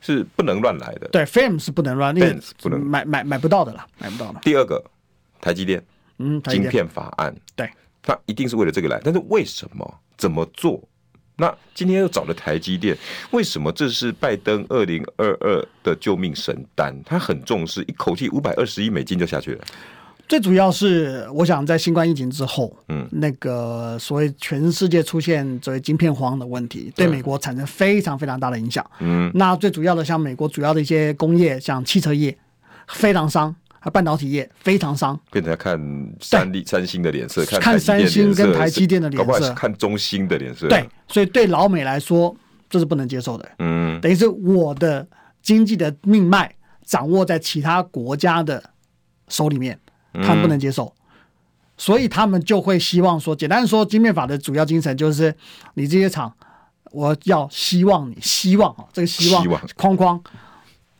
[0.00, 4.40] 是不能乱来的，对，fame 是不能乱，那不能买买买不到的啦，买不到的。
[4.40, 4.82] 第二个，
[5.42, 5.84] 台积电，
[6.18, 7.68] 嗯，晶片法案，对，
[8.00, 10.00] 他一定是为了这个来，但是为什么？
[10.16, 10.82] 怎么做？
[11.40, 12.96] 那今天又找了台积电，
[13.30, 16.94] 为什么这是拜登二零二二的救命神丹？
[17.04, 19.64] 他很重视，一口气五百二十亿美金就下去了。
[20.28, 28.88] 最主要是，我想在新冠疫情之后，嗯，那个所谓全世界出现所谓晶片荒的问题，对美国产生非常非常大的影响。
[29.00, 32.36] 嗯，那最主要的，像美国主要的一些工业，像汽车业、
[32.86, 35.78] 非常商，啊，半导体业非常伤，变成看
[36.20, 40.68] 三立三星的脸色，看三星跟台积电的脸色，看中兴的脸色。
[40.68, 42.34] 对，所以对老美来说，
[42.68, 43.50] 这是不能接受的。
[43.58, 45.06] 嗯，等于是我的
[45.42, 48.62] 经济的命脉掌握在其他国家的
[49.28, 49.78] 手里面，
[50.12, 51.00] 他们不能接受，嗯、
[51.78, 55.34] 所以他们就会希望说，简单说，晶片法的主要精神就是，
[55.72, 56.30] 你这些厂，
[56.92, 60.22] 我要希望你希望啊，这个希望框框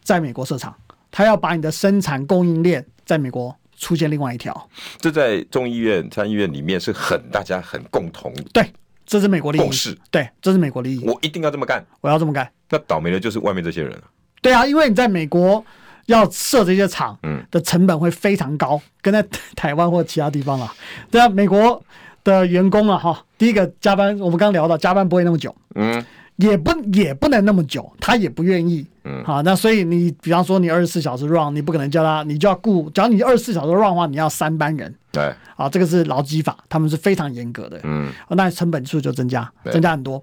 [0.03, 0.75] 在美国设厂。
[1.11, 4.69] 他要把你的生产供应链在美国出现另外一条，
[4.99, 8.33] 这在众议院、参议院里面是很大家很共同。
[8.53, 8.71] 对，
[9.07, 9.61] 这是美国利益。
[9.61, 9.97] 共识。
[10.11, 11.05] 对，这是美国利益。
[11.05, 12.51] 我一定要这么干，我要这么干。
[12.69, 14.03] 那倒霉的就是外面这些人了。
[14.43, 15.65] 对啊，因为你在美国
[16.07, 19.25] 要设这些厂，嗯，的成本会非常高，跟在
[19.57, 20.75] 台湾或其他地方啊。
[21.11, 21.83] 对啊，美国
[22.23, 26.05] 的员工啊，哈，第一个加班，我们刚刚聊到加班不会那么久，嗯。
[26.41, 28.87] 也不也不能那么久，他也不愿意。
[29.05, 32.91] 嗯，好，那所以你比方说你二十四小时 run，你不可能叫他，你就要雇。
[32.91, 34.95] 假如你二十四小时 run 的话，你要三班人。
[35.13, 37.81] 对，啊，这个是劳基法，他们是非常严格的。
[37.85, 40.23] 嗯，那成本数就增加，增加很多。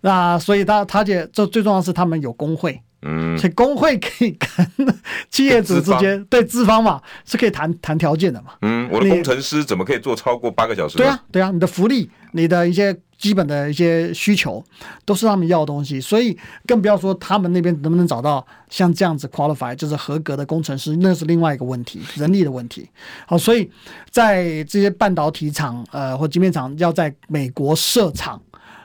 [0.00, 2.80] 那所以他他这这最重要的是他们有工会。
[3.02, 4.88] 嗯，所以工会可以跟
[5.30, 8.48] 企业主之间对资方嘛是可以谈谈条件的嘛。
[8.62, 10.98] 嗯，我的工程师怎么可以做超过八个小时？
[10.98, 14.64] 对啊，对啊，你的福利，你的一些基本的一些需求
[15.04, 22.88] 都是他们要的东西，所以更不要说他们那边能不能找到像这样子 qualify 就是合格的工程师，那是另外一个问题，人力的问题。
[23.26, 23.68] 好，所以
[24.10, 28.40] 在这些半导体厂呃或晶片厂要在美国设厂，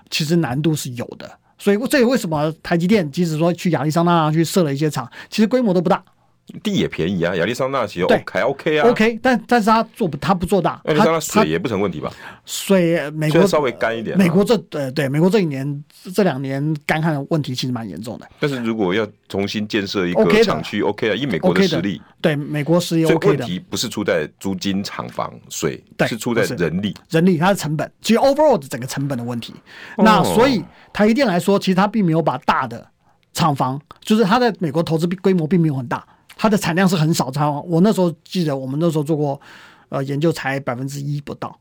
[0.10, 1.40] 其实难度是有的。
[1.60, 6.04] 所以，这也为什么台积电即使说去亚利桑那去设了一些厂，其实规模都不大，
[6.62, 7.36] 地也便宜啊。
[7.36, 10.82] 亚利桑那其实还 OK 啊，OK，但但是他做不，他不做大。
[10.86, 12.12] 亚利桑那水也不成问题吧？
[12.46, 14.18] 水美国稍微干一点。
[14.18, 18.28] 美国这呃对美国这一年这两年干旱的问题其实蛮严重的。
[18.40, 23.46] 但是如果要重新建设一个厂区，OK 啊，以美国的实力，对美国实力 OK 的。
[23.46, 29.54] 问题不是出在租金、厂房、水，是出在人力，人力它的成本，其实 overall 的整个成本的问题。
[29.98, 30.64] 那所以。
[30.94, 32.88] 台积电来说，其实它并没有把大的
[33.34, 37.32] 厂房，就是它在美国投资规模并没有很大，它的产量是很少。
[37.66, 39.40] 我那时候记得，我们那时候做过
[39.90, 41.58] 呃研究，才百分之一不到，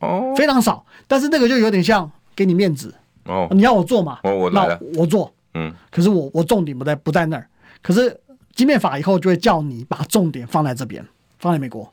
[0.00, 0.84] 哦，非常少。
[1.06, 7.48] 但是那个就有点像给你面子哦，你要我做嘛，哦，我那，我做，嗯，可是我我重点不在不在那儿，
[7.82, 8.18] 可是
[8.54, 11.04] 基面法以后就会叫你把重点放在这边，
[11.38, 11.92] 放在美国。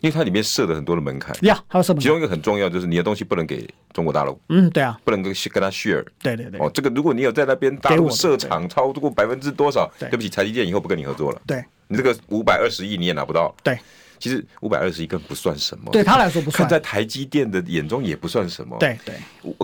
[0.00, 2.00] 因为它里面设了很多的门槛，呀，还有什么？
[2.00, 10.08] 其中一个很重要就是你的东西不能给中国大陆，嗯，对啊，不能跟跟他 share，对对对，哦，这个如果你有在那边大陆设厂超过百分之多少，对。
[10.08, 13.78] 不起，台积电以后不跟你合作了，对，你这个五百二十亿你也拿不到，对。
[14.20, 18.76] 其实五百二十亿根本不算什么，对他来说不算，看在台积电的眼中也不算什么。
[18.78, 19.14] 对对，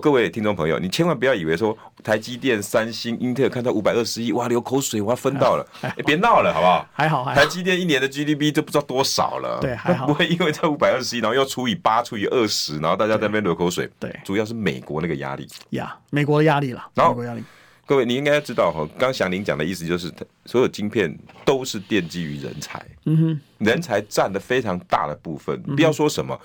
[0.00, 6.88] 各位听众朋友，你千万不要以为说台积电、三星、英特尔看到五百二十亿，哇，流口水，我要分到了， 哎，别闹了，好不好？
[6.92, 7.40] 还好，还好。
[7.40, 13.86] 台积电一年的 GDP 都不知道多少了，对，还好， 不会因为这五百二十亿，然后又除以八、除以二十，然后大家在那边流口水。
[14.00, 17.44] 对，主要是美国那个压力呀，美国的压力了，美国压力。
[17.86, 20.12] 各位，你应该要知道哈，刚祥林讲的意思就是，
[20.44, 25.62] 所有晶片都是奠基于人才，嗯哼，人才占了非常大的部分。
[25.62, 26.36] 不要说什么，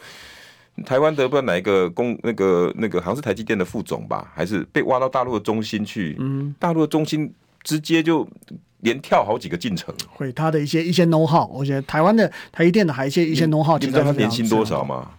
[0.85, 8.27] 台湾的不知道哪一个公那个那个好像是台积电的副总吧，还是被挖到大陆的中心去，嗯，大陆的中心直接就
[8.81, 15.09] 连跳好几个进程，会他的一些一些 know how，我觉得台湾的台积电的还有一些一些 know how，你知道他年薪多少吗？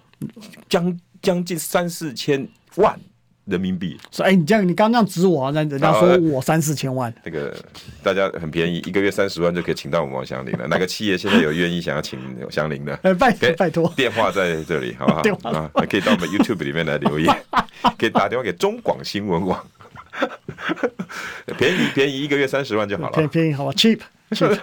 [0.69, 2.97] 将将近三四千万。
[3.45, 7.13] 人民币说：“哎，你这样，你刚刚指我，那人家说我三四千万。
[7.25, 7.55] 那个
[8.03, 10.67] 大家很便宜，一个月三十万就可以请到我们王祥林了。
[10.71, 12.19] 哪个企业现在有愿意想要请
[12.51, 12.97] 祥林的？
[13.03, 15.23] 哎，拜拜托，电话在这里，好不好？
[15.23, 17.37] 电话啊，可以到我们 YouTube 里面来留言，
[17.99, 19.67] 可以打电话给中广新闻网。
[21.59, 23.13] 便宜便宜，一个月三十万就好了。
[23.13, 23.99] 便宜便宜，好吧，cheap
[24.31, 24.57] cheap。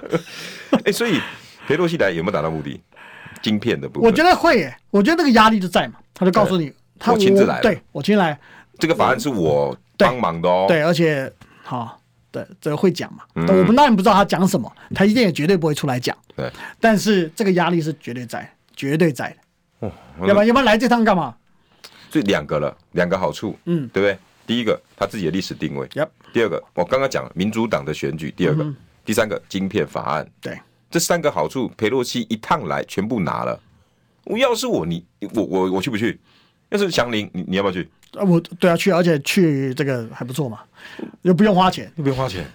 [0.86, 1.20] 哎，所以
[1.68, 2.80] 裴洛西来有没有达到目的？
[3.42, 4.76] 晶片的部分，我觉得会耶。
[4.90, 8.40] 我觉得那个压力就在嘛，他就告诉你，他我亲自来，对我亲自来。”
[8.80, 12.00] 这个法案是我帮忙的哦，对，而且好，
[12.32, 13.24] 对，这个会讲嘛？
[13.36, 16.18] 我们当然不知道他讲什么，台积电也绝对不会出来讲。
[16.36, 19.88] 对，但是这个压力是绝对在，绝对在的。
[19.88, 19.92] 哦，
[20.26, 21.36] 要不然要不然来这趟干嘛？
[22.10, 24.18] 这两个了，两个好处，嗯，对不对？
[24.48, 25.88] 第一个，他自己的历史定位。
[26.34, 28.32] 第二个，我刚刚讲了民主党的选举。
[28.32, 28.66] 第二个，
[29.06, 30.28] 第三个，晶片法案。
[30.42, 33.60] 对，这三个好处，裴洛西一趟来全部拿了。
[34.24, 36.20] 我要是我，你我我我去不去？
[36.70, 37.88] 要是祥林，你你要不要去？
[38.14, 40.60] 啊，我对啊，去，而且去这个还不错嘛，
[41.22, 42.46] 又不用花钱，又不用花钱。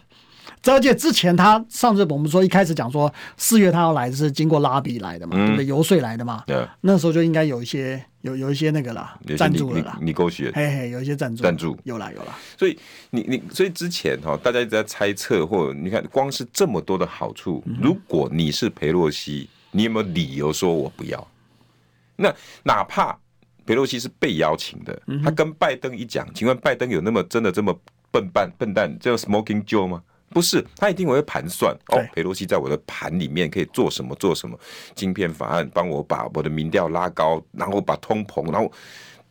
[0.67, 5.67] 而且之前他上次我们说一开始讲说四月他要来是经过拉比来的嘛，对不对？
[5.67, 6.43] 游说来的嘛。
[6.47, 6.67] 对。
[6.81, 9.99] 那时候就应该有一些有有一些那个啦，赞助了啦。
[10.01, 10.51] 你勾选。
[10.55, 11.43] 嘿嘿，有一些赞助。
[11.43, 12.39] 赞助有啦有啦。
[12.59, 12.79] 所以
[13.11, 19.49] 你你所以之前哈，大家一直在猜测，或者你看光是这么多的好处，如果你是裴洛西。
[19.77, 21.29] 你有没有理由说我不要？
[22.15, 23.19] 那哪怕
[23.67, 27.75] 裴洛西是被邀请的，他跟拜登一讲，请问拜登有那么真的这么
[28.11, 30.03] 笨蛋笨蛋，这样 Smoking Joe 吗？
[30.31, 34.59] 不是，他一定会盘算哦，裴洛西在我的盘里面可以做什么做什么，
[34.95, 38.71] 晶片法案帮我把我的民调拉高，然后把通膨，然后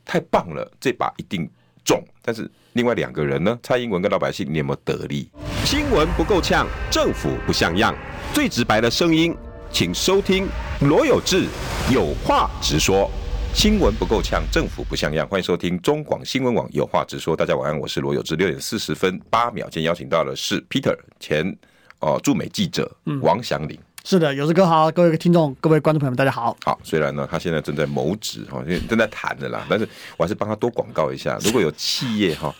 [0.05, 1.49] 太棒了，这把一定
[1.83, 2.01] 中。
[2.21, 5.29] 但是另外两个人呢，蔡英文跟老百姓，你有没有得利？
[5.65, 7.93] 新闻不够呛，政府不像样，
[8.33, 9.35] 最直白的声音，
[9.71, 10.47] 请收听
[10.79, 11.47] 罗有志
[11.91, 13.11] 有话直说。
[13.53, 15.25] 新闻不够呛，政府不像样。
[15.27, 17.35] 欢迎收听中广新闻网有话直说。
[17.35, 18.35] 大家晚安，我是罗有志。
[18.35, 21.55] 六点四十分八秒，今天邀请到的是 Peter 前
[21.99, 23.79] 哦驻美记者王祥林。
[24.03, 26.57] 是的，有志哥好，各位听众、各位观众朋友们，大家好。
[26.65, 29.87] 好，虽然呢，他现在正在谋职哈，正在谈的啦， 但是
[30.17, 31.37] 我还是帮他多广告一下。
[31.43, 32.53] 如果有企业哈，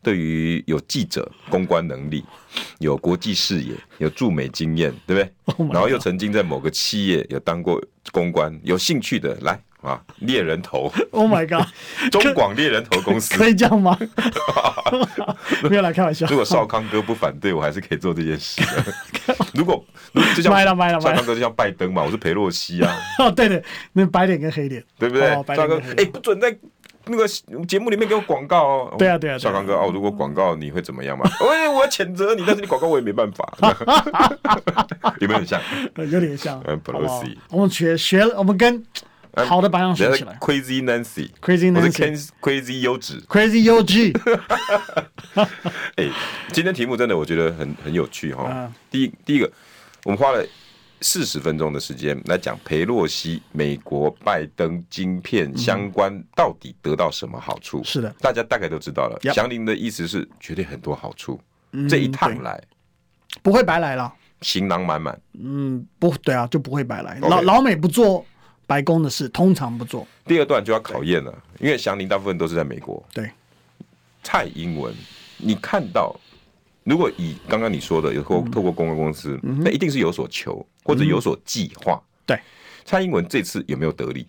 [0.00, 2.24] 对于有记者公关能力、
[2.78, 9.60] 有国际视野、有驻美经验，对不对？Oh、然后又曾经在某个企业有当过公关，有兴趣的来。
[9.82, 10.00] 啊！
[10.18, 11.66] 猎人头， Oh my god！
[12.10, 13.96] 中广猎人头公司可以这样吗？
[15.68, 16.26] 没有来开玩笑。
[16.28, 19.36] 如果少康哥不反对，我还是可以做这件事的。
[19.54, 19.84] 如果
[20.34, 20.52] 就像
[21.00, 22.96] 少康哥就像拜登嘛，我是裴洛西啊。
[23.18, 23.62] 哦，对对，
[23.92, 25.28] 那白脸跟黑脸，对不对？
[25.30, 26.56] 少康哥，哎，不准在
[27.08, 27.26] 那个
[27.68, 28.94] 节目里面给我广告哦。
[28.98, 29.38] 对啊，对啊。
[29.38, 31.30] 少康哥哦，如果广告你会怎么样嘛？
[31.40, 33.46] 我我要谴责你，但是你广告我也没办法。
[35.20, 35.60] 有没有很像？
[36.10, 36.60] 有点像。
[36.66, 37.38] 嗯，裴洛西。
[37.50, 38.82] 我们学学了，我们跟。
[39.44, 44.12] 好的榜样学起来，Crazy Nancy，Crazy Nancy，Crazy 优质，Crazy 优质。
[45.96, 46.08] 哎，
[46.52, 48.72] 今天题目真的我觉得很很有趣哈。
[48.90, 49.52] 第一，第一个，
[50.04, 50.42] 我们花了
[51.02, 57.84] 四十分钟的时间来讲裴洛西，美国拜登晶片相关到底得到什么好处？
[57.84, 59.18] 是的，大家大概都知道了。
[59.34, 61.38] 祥林的意思是绝对很多好处，
[61.90, 62.58] 这一趟来
[63.42, 65.20] 不会白来了，行囊满满。
[65.38, 67.18] 嗯，不对啊，就不会白来。
[67.20, 68.24] 老老美不做。
[68.66, 70.06] 白宫的事通常不做。
[70.24, 73.00] 第二段就要考验了，因为祥林大部分都是在美国。
[73.14, 73.30] 对，
[74.24, 74.92] 蔡英文，
[75.38, 76.14] 你看到，
[76.82, 82.02] 如果以刚刚你说的，有透透过公关公司，那一定是有所求或者有所计划。
[82.26, 82.36] 对，
[82.84, 84.26] 蔡英文这次有没有得利？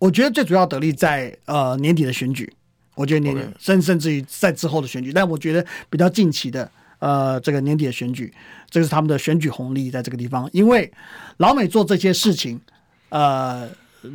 [0.00, 2.52] 我觉得最主要得利在呃年底的选举，
[2.96, 8.34] 我觉得年底甚甚至于在之后的选举，但我觉得比较近期的呃这个年底的选举，
[8.68, 10.92] 这是他们的选举红利在这个地方，因为
[11.36, 12.60] 老美做这些事情。
[13.08, 13.68] 呃，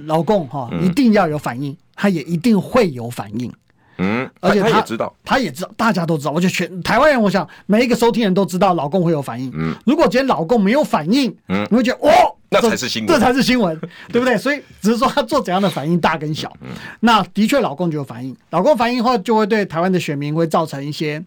[0.06, 3.52] 老共哈一定要有反应，他也一定会有反应。
[4.00, 6.32] 嗯，而且他也知道，他也知道，大家都知道。
[6.32, 9.52] 我觉得全台湾人，我想每一个收听人都知道，老共会有反应。
[9.54, 13.80] 嗯，如果今天老共没有反应，嗯，你会觉得哦，那才是新闻，这才是新闻，
[14.12, 14.36] 对不对？
[14.36, 16.52] 所以只是说他做怎样的反应，大跟小。
[16.62, 16.70] 嗯，
[17.02, 21.24] 那的确老共就有反应，老共反应后就会对台湾的选民会造成一些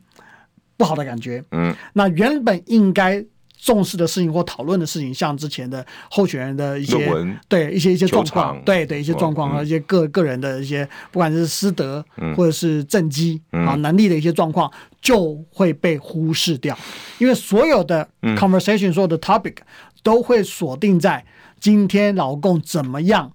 [0.77, 1.45] 不好的感觉。
[1.53, 3.25] 嗯，那原本应该。
[3.67, 7.13] 重视的事情或讨论的事情，像之前的候选人的一些
[7.49, 12.05] 对一些一些状况，对的一些状况和一些个个人的一些，不管是师德
[12.37, 14.71] 或者是政绩啊能力的一些状况，
[15.03, 16.79] 就会被忽视掉，
[17.19, 19.57] 因为所有的 conversation 所有的 topic
[20.05, 21.27] 都会锁定在
[21.59, 23.33] 今天老共怎么样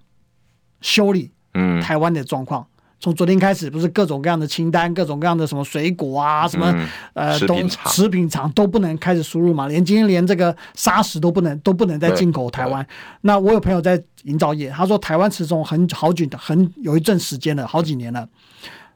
[0.80, 1.30] 修理
[1.82, 2.66] 台湾的状况。
[3.02, 12.86] 从昨天开始，不是各种各样的清单，各种各样的什么水果啊，什么、嗯、呃，都食品厂都不能开始输入嘛，连今天连这个砂石都不能都不能再进口台湾。
[13.22, 18.28] 那我有朋友在营造业，他说台湾始终很好几很有一阵时间了，好几年了，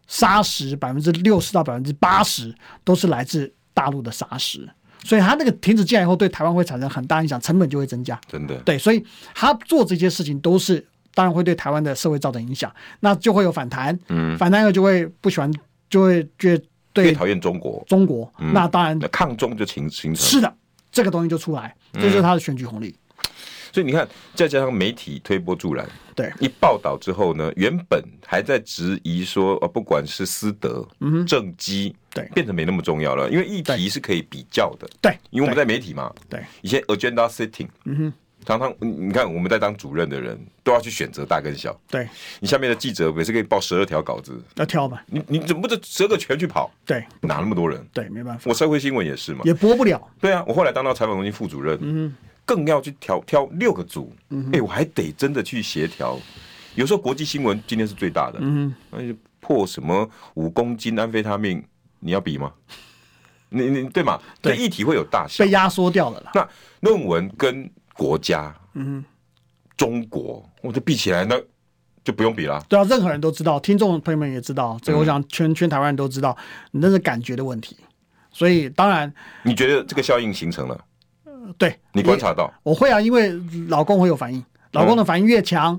[0.07, 4.69] 砂石百分之六十到百分之八十都是来自大陆的砂石，
[5.03, 8.21] 所以他那个停止进来以后，对台湾会产生很大影响，成本就会增加。
[8.31, 10.87] 真的，对，所以他做这些事情都是。
[11.17, 15.51] 当然会对台湾的社会造成影响，那就会有反弹，嗯，反弹后就会不喜欢，
[15.89, 20.55] 就会觉得对讨厌中国，中国，嗯、那当然抗中就形形成，是的，
[20.93, 22.89] 这个东西就出来，这就是他的选举红利。
[22.89, 23.25] 嗯、
[23.73, 38.13] 所以你看，再加上媒体推波助澜，对，一报道之后呢，原本还在质疑说，呃，不管是私德、嗯，政绩，对，变成没那么重要了，因为议题是可以比较的，对，因为我们在媒体嘛，对，以前 agenda setting，嗯哼。
[38.47, 41.77] 常常，你看我们在当主任的人都要去选择大跟小。
[41.91, 45.03] 对，你下面的记者每次可以报十二条稿子，要挑吧？
[45.07, 46.71] 你你怎么不这十二个全去跑？
[46.85, 47.85] 对，哪那么多人？
[47.93, 48.45] 对，没办法。
[48.47, 50.01] 我社会新闻也是嘛，也播不了。
[50.21, 56.17] 对啊，我后来当到采访中心副主任，嗯，更要去挑挑六个组，嗯，哎，我还得真的去协调。
[56.77, 61.61] 有时候国际新闻今天是最大的，嗯，那就破什么五公斤安非他命，
[61.99, 62.53] 你要比吗？
[63.49, 64.21] 你你对嘛？
[64.43, 66.33] 对，议题会有大小，被压缩掉了啦。
[66.35, 66.49] 那
[66.81, 69.05] 论文跟国家，嗯。
[69.77, 71.39] 中国，我就比起来，那
[72.03, 72.65] 就不用比了。
[72.67, 76.35] 对啊，任何人都知道，听众朋友们也知道，这个我想全全台湾人都知道，
[76.71, 77.77] 你那是感觉的问题。
[78.31, 80.85] 所以当然，你觉得这个效应形成了？
[81.25, 83.33] 呃、对，你观察到，我会啊，因为
[83.69, 84.43] 老公会有反应，
[84.73, 85.79] 老公的反应越强。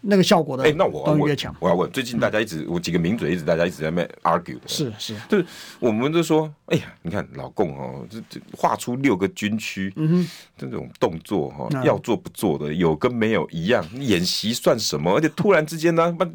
[0.00, 5.46] 那个效果的，哎，那我要问越强，我要问，最近大家一直，我几个名嘴一直，大家一直在那 argue，是是，就是
[5.78, 15.14] 我们就说，哎呀，你看老共哦，这这画出六个军区，嗯哼，这种动作哈，要做不做的，有跟没有一样，演习算什么？
[15.14, 16.26] 而且突然之间呢，把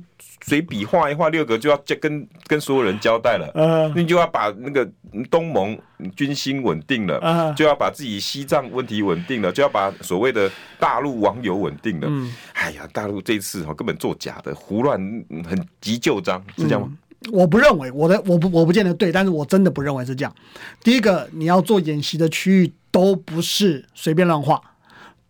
[0.43, 4.89] 随笔画一画六个，就要跟跟所有人交代了，嗯，你就要把那个
[5.29, 5.77] 东盟
[6.15, 10.49] 军心稳定了，嗯就要把自己西藏问题稳定了，就要把所谓的
[10.79, 14.99] 大陆网友稳定了，嗯，哎呀，大陆这次哈根本作假的，胡乱
[15.47, 16.91] 很急就章，是这样吗？
[17.31, 20.35] 我不认为，我的我不我不见得对，但是我真的不认为是这样。
[20.83, 24.59] 第一个，你要做演习的区域都不是随便乱画。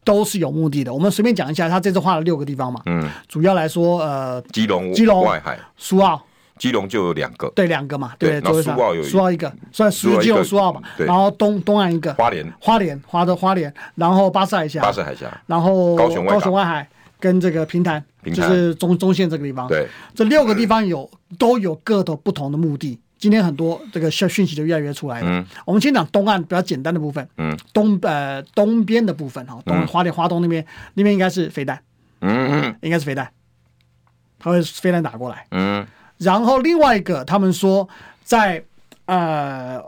[0.04, 0.93] 都是有目的的。
[0.93, 2.82] 我们随便讲一下，他这次画了六个地方嘛。
[2.86, 6.22] 嗯，主要来说，呃，基隆、基隆、外海、苏澳。
[6.58, 8.14] 基隆就有两个，对，两个嘛。
[8.20, 10.80] 对，然后苏澳有苏澳一个，算苏基隆、苏澳嘛。
[10.95, 16.88] 然后东东岸一个，花莲、花莲、花的花莲，然后巴士海峡、巴士海峡，然后高雄高雄外海
[17.20, 19.68] 跟这个平潭，就是中中线这个地方。
[19.68, 22.99] 对，这六个地方有都有各的不同的目的。
[23.22, 25.28] 今天很多这个讯讯息就越来越出来了。
[25.30, 27.26] 嗯，我们先讲东岸比较简单的部分。
[27.38, 30.65] 嗯，东呃东边的部分哈，东花莲花东那边
[30.95, 31.80] 那边应该是飞弹。
[32.22, 33.32] 嗯嗯，应该是飞弹，
[34.39, 35.45] 他会飞弹打过来。
[35.51, 35.86] 嗯，
[36.17, 37.88] 然后另外一个他们说
[38.24, 38.63] 在
[39.05, 39.80] 呃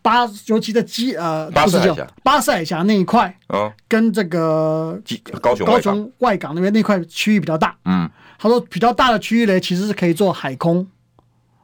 [0.00, 5.02] 巴，尤其在基呃巴士海峡巴士海峡那一块，哦，跟这个
[5.40, 7.76] 高雄高雄外港那边那块区域比较大。
[7.86, 8.08] 嗯，
[8.38, 10.86] 他说比较大的区域呢，其实是可以做海空。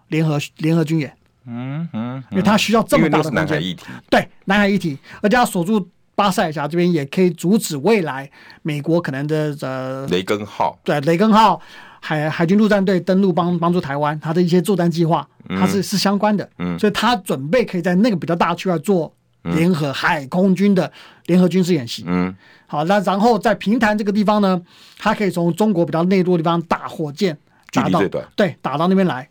[0.09, 1.15] 联合联合军演，
[1.47, 8.31] 嗯嗯，因为它需要这么大的空间，南海议题，对南海议题，而且它锁住巴塞尔峡这边，也可以阻止未来
[8.63, 11.61] 美国可能的呃雷根号，对雷根号
[12.01, 20.91] 海海军陆战队登陆帮帮助台湾，它的一些作战计划，它是是相关的，嗯，所以它准备可以在那个比较大区域做联合海空军的
[21.27, 22.35] 联合军事演习，嗯，
[22.67, 24.61] 好，那然后在平潭这个地方呢，
[24.99, 27.39] 它可以从中国比较内陆的地方打火箭，
[27.73, 28.03] 打到
[28.35, 29.29] 对打到那边来。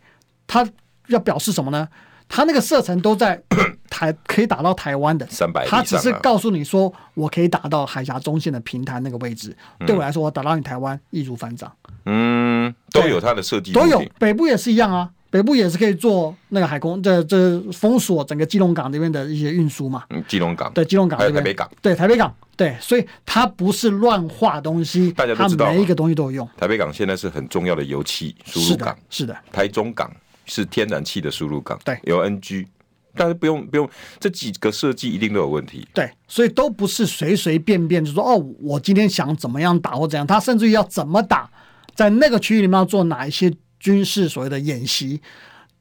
[0.48, 0.68] 他
[1.06, 1.86] 要表示什么呢？
[2.30, 3.40] 他那个射程都在
[3.88, 5.66] 台可以打到台湾的，三百。
[5.66, 9.56] 他只是告诉你说，我可以打到海峡中线的平潭那个位置。
[9.86, 11.72] 对我来说，我打到你台湾易如反掌。
[12.04, 14.04] 嗯，都有它的设计，都有。
[14.18, 20.04] 北部也是一样啊，北部也是可以做那个海空，这这封锁整个基隆港这边的一些运输嘛。
[20.10, 26.48] 嗯，基隆港对基隆港，还有台北港，对台北港，对，所以它不是乱画东西，大家都知道，每一个东西都有用。
[26.58, 30.10] 台北港现在是很重要的油气输入港，是的，台中港。
[30.48, 32.66] 是天然气的输入港，对，有 NG，
[33.14, 33.88] 但是不用不用，
[34.18, 41.48] 这几个设计一定都有问题，对，所以都不是随随便便就说哦，我今天想怎么样打或怎样，他甚至于要怎么打，
[41.94, 45.20] 在那个区域里面要做哪一些军事所谓的演习，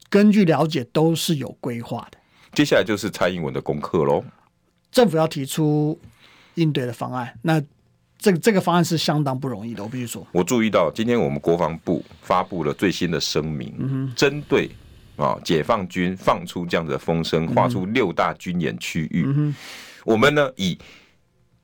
[0.09, 2.17] 根据了解都是有规划的。
[2.53, 4.23] 接下来就是蔡英文的功课喽，
[4.91, 5.99] 政府要提出
[6.55, 7.63] 应对的方案，那。
[8.17, 10.25] 这个这个方案是相当不容易的，我必须说。
[10.31, 14.69] 我注意到今天我们国防部发布了最新的声明，针对
[15.15, 19.55] 啊解放军放出这样子的风声，划出六大军演区域，嗯、
[20.03, 20.77] 我们呢以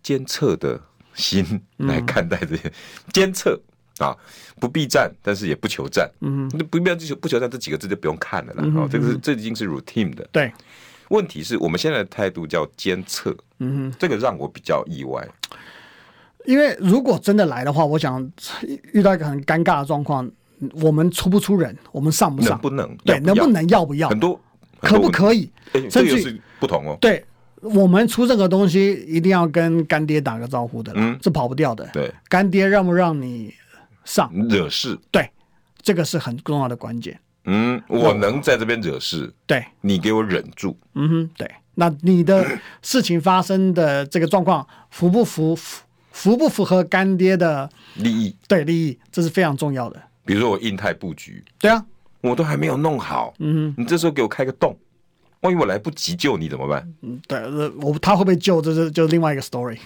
[0.03, 0.79] 监测的
[1.15, 2.71] 心来看待这些
[3.11, 3.59] 监测
[3.97, 4.15] 啊，
[4.59, 10.27] 不避战，但是也不求战，嗯那，不必要求不求战这几个字就不用看了啦，嗯、哼这个是这已经是 routine 的。
[10.31, 10.51] 对，
[11.09, 15.27] 问题是我们现在的态度叫监测，嗯哼，这个让我比较意外。
[16.45, 18.29] 因为如果真的来的话，我想
[18.91, 20.29] 遇到一个很尴尬的状况，
[20.81, 24.39] 我们出不出人，我们上不上，能不能对，能不能要不要，很多
[24.81, 25.49] 可不可以，
[25.89, 26.97] 这个是不同哦。
[26.99, 27.23] 对，
[27.61, 31.87] 我们出这个东西一定要跟干爹打个招呼的，嗯，这跑不掉的。
[31.93, 33.53] 对，干爹让不让你
[34.03, 34.99] 上惹事？
[35.11, 35.29] 对，
[35.81, 37.17] 这个是很重要的关键。
[37.45, 40.77] 嗯，我能在这边惹事，对，你给我忍住。
[40.95, 42.45] 嗯哼，对，那你的
[42.81, 45.55] 事情发生的这个状况符不符？
[45.55, 45.83] 符
[46.37, 48.35] 不符合干爹的利益？
[48.47, 50.01] 对，利益，这是非常重要的。
[50.23, 51.83] 比如说我印太布局，对啊，
[52.21, 54.77] 我都还没有弄好，嗯哼，你这时候给我开个洞，
[55.41, 56.87] 万一我来不及救你怎么办？
[57.01, 57.39] 嗯，对，
[57.81, 58.61] 我他会不会救？
[58.61, 59.77] 这是就是另外一个 story。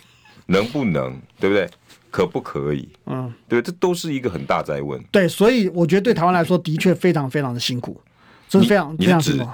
[0.45, 1.67] 能不能，对不对？
[2.09, 2.87] 可不可以？
[3.05, 5.01] 嗯，对，这都是一个很大哉问。
[5.11, 7.99] 对，所以我觉得对台湾来说的确非常非常的辛苦，
[8.47, 9.47] 这是非常非常辛苦。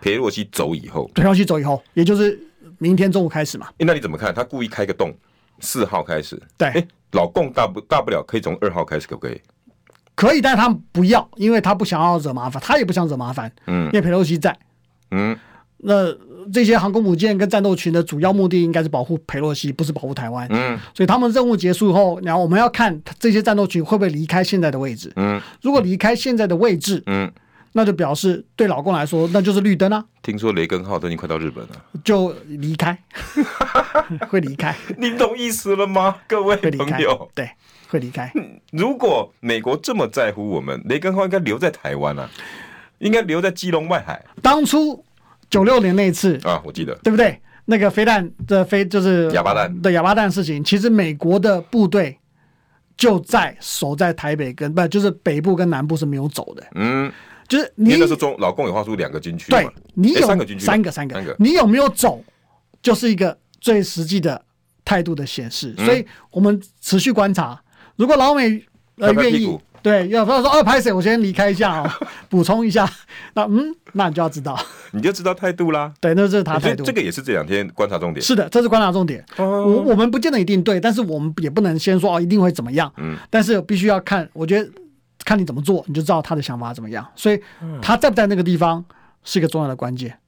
[0.00, 2.40] 裴洛西走以后，裴洛西走以后，也就是
[2.78, 3.68] 明天中午开始嘛？
[3.78, 4.34] 那你怎么看？
[4.34, 5.14] 他故意开个洞。
[5.60, 9.40] 四号开始，对，哎，老共大不大不了可以从二号开始，可不可以？
[10.14, 14.54] 可以，但是他们不要，因为他不想要惹麻烦，他也不想惹麻烦，嗯，因为裴洛西在，
[15.10, 15.34] 嗯，
[15.78, 16.14] 那
[16.52, 27.30] 这些航空母舰跟战斗群的主要目的应该是保护裴洛西，不是保护台湾，嗯，所以他们任务结束后，然后我们要看这些战斗群会不会离开现在的位置，嗯，如果离开现在的位置，嗯，
[27.72, 30.04] 那就表示对老公来说，那就是绿灯啊。
[30.22, 31.70] 听说雷根号都已经快到日本了，
[32.04, 32.98] 就离开，
[34.28, 34.74] 会离开。
[34.98, 37.30] 你懂意思了吗，各位朋友？
[37.34, 37.48] 对，
[37.88, 38.32] 会离开。
[38.72, 42.28] 如果美国这么在乎我们，雷根号应该留在台湾啊，
[42.98, 44.20] 应该留在基隆外海。
[44.42, 45.04] 当初
[45.48, 47.40] 九六年那一次啊，我记得，对不对？
[47.66, 52.18] 那个飞弹的飞就是哑巴弹的哑巴弹事情，其实美国的部队
[52.96, 56.66] 就在守在台北跟不就是北部跟南部是没有走的。
[56.74, 57.12] 嗯。
[57.50, 62.22] 就是你那时候中老共有划出两个军区，对，你有三个军区，三个三个，你有没有走，
[62.80, 64.40] 就是一个最实际的
[64.84, 65.74] 态度的显示。
[65.76, 67.60] 所以我们持续观察，
[67.96, 68.64] 如果老美
[68.98, 70.92] 呃愿意，对，要不要说哦，拍谁？
[70.92, 71.90] 我先离开一下哦，
[72.30, 72.88] 补充一下。
[73.34, 74.56] 那嗯，那你就要知道，
[74.94, 75.92] 你就知道态度啦。
[76.00, 76.84] 对，那这是他态度。
[76.84, 78.24] 这个也是这两天观察重点。
[78.24, 79.26] 是的，这是观察重点。
[79.36, 82.92] 我我们不见得一定对，但是我们也不能先说哦，一定会怎么样。
[82.98, 84.70] 嗯，但是必须要看，我觉得。
[85.24, 87.06] 看你怎么做，你就知道他的想法怎么样。
[87.14, 87.40] 所以
[87.80, 88.84] 他在不在那个地方
[89.22, 90.18] 是一个重要的关键。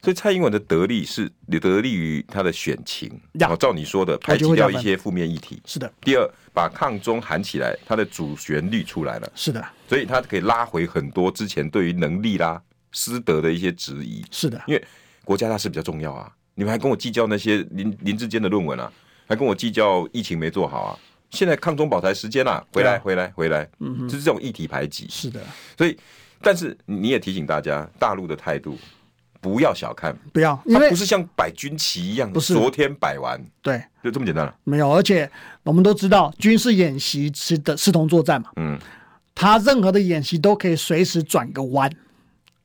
[0.00, 1.28] 所以蔡英文的得力是
[1.60, 3.20] 得力于他的选情。
[3.34, 5.60] 要照你说的，排挤掉一些负面议题。
[5.64, 5.92] 是的。
[6.02, 9.28] 第二，把抗中喊起来，他的主旋律出来了。
[9.34, 9.64] 是的。
[9.88, 12.62] 所以他可以拉回很多之前对于能力啦、
[12.92, 14.24] 师德的一些质疑。
[14.30, 14.62] 是的。
[14.68, 14.84] 因为
[15.24, 18.92] 国家大事比较重要啊，你们还跟我计较那些林林志坚的论文啊，
[19.26, 20.98] 还跟我计较疫情没做好啊。
[21.30, 25.06] 现在抗中保台时间啦，回来回来回来，嗯，就是这种议题排挤。
[25.10, 25.40] 是的，
[25.76, 25.96] 所以，
[26.40, 28.78] 但是你也提醒大家，大陆的态度
[29.40, 32.54] 不要小看，不要，因为不是像摆军旗一样，不是。
[32.54, 34.54] 昨天摆完，对，就这么简单了。
[34.64, 35.30] 没有，而且
[35.64, 38.78] 我们都知道，军事演习是的视同作战嘛，嗯，
[39.34, 41.90] 他任何的演习都可以随时转个弯。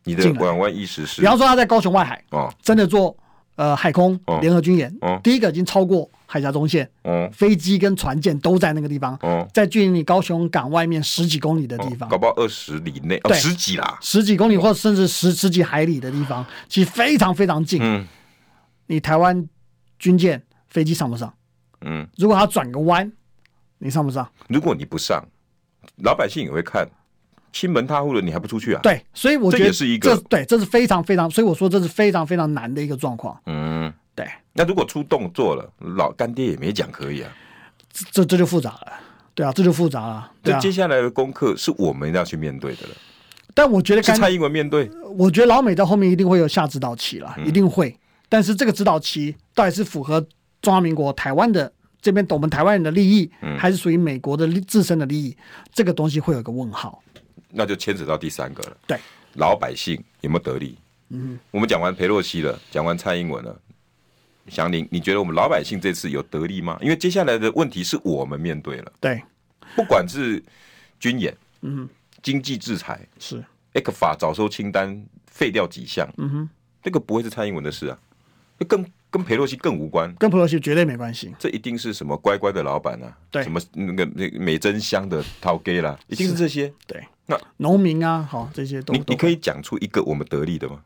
[0.05, 3.16] 你的转弯意思是，比方说他在高雄外海哦，真的做
[3.55, 6.09] 呃海空联合军演，哦，第一个已经超过。
[6.34, 17.80] 海峡中线，嗯，飞机跟船舰都在那个地方，嗯，在距离你高雄港外面十几公里的地方，搞不好二十里内，对，十几啦，十几公里或者甚至十十几海里的地方，其实非常非常近。
[17.84, 18.08] 嗯，
[18.88, 19.48] 你台湾
[20.00, 21.32] 军舰飞机上不上？
[21.82, 23.12] 嗯，如果它转个弯，
[23.78, 24.28] 你上不上？
[24.48, 25.24] 如果你不上，
[25.98, 26.90] 老百姓也会看，
[27.52, 28.80] 亲门踏户的你还不出去啊？
[28.82, 33.40] 对，所以我觉得是一个，对，这是非常非常，所以我说这是非常非常难的一个状况。
[33.46, 33.94] 嗯。
[34.54, 37.32] 对，那如果出动作了，老干爹也没讲可以啊，
[38.12, 38.93] 这这就复杂了，
[39.34, 40.32] 对啊，这就复杂了。
[40.43, 42.93] 这接下来的功课是我们要去面对的了。
[43.56, 47.95] 但我觉得是蔡英文面对，我觉得老美在后面一定会有下指导期了，一定会。
[48.28, 50.20] 但是这个指导期到底是符合
[50.60, 55.38] 中华民国台湾的这边我们台湾人的利益，还是属于美国的自身的利益？
[55.72, 57.01] 这个东西会有个问号。
[57.49, 58.78] 那就牵扯到第三个了。
[58.88, 58.99] 对，
[59.34, 60.76] 老百姓有没有得利？
[61.10, 63.56] 嗯，我们讲完裴洛西了，讲完蔡英文了。
[64.48, 66.78] 祥林，你觉得我们老百姓这次有得利吗？
[66.82, 68.91] 因为接下来的问题是我们面对了。
[69.00, 69.24] 对，
[69.76, 70.44] 不管是
[71.00, 71.88] 军演，嗯，
[72.22, 76.50] 经济制裁是，ECFA 早收清单废掉几项，嗯哼，
[76.82, 77.98] 这个不会是蔡英文的事啊，
[78.68, 81.34] 跟跟佩洛西更无关，跟裴洛西绝对没关系。
[81.38, 83.18] 这一定是什么乖乖的老板啊？
[83.32, 86.74] 对，什么那个那美珍香的陶给啦，一定是这些。
[86.88, 90.82] 对，那农民啊，好，这些都你你可以讲出一个我们得利的吗？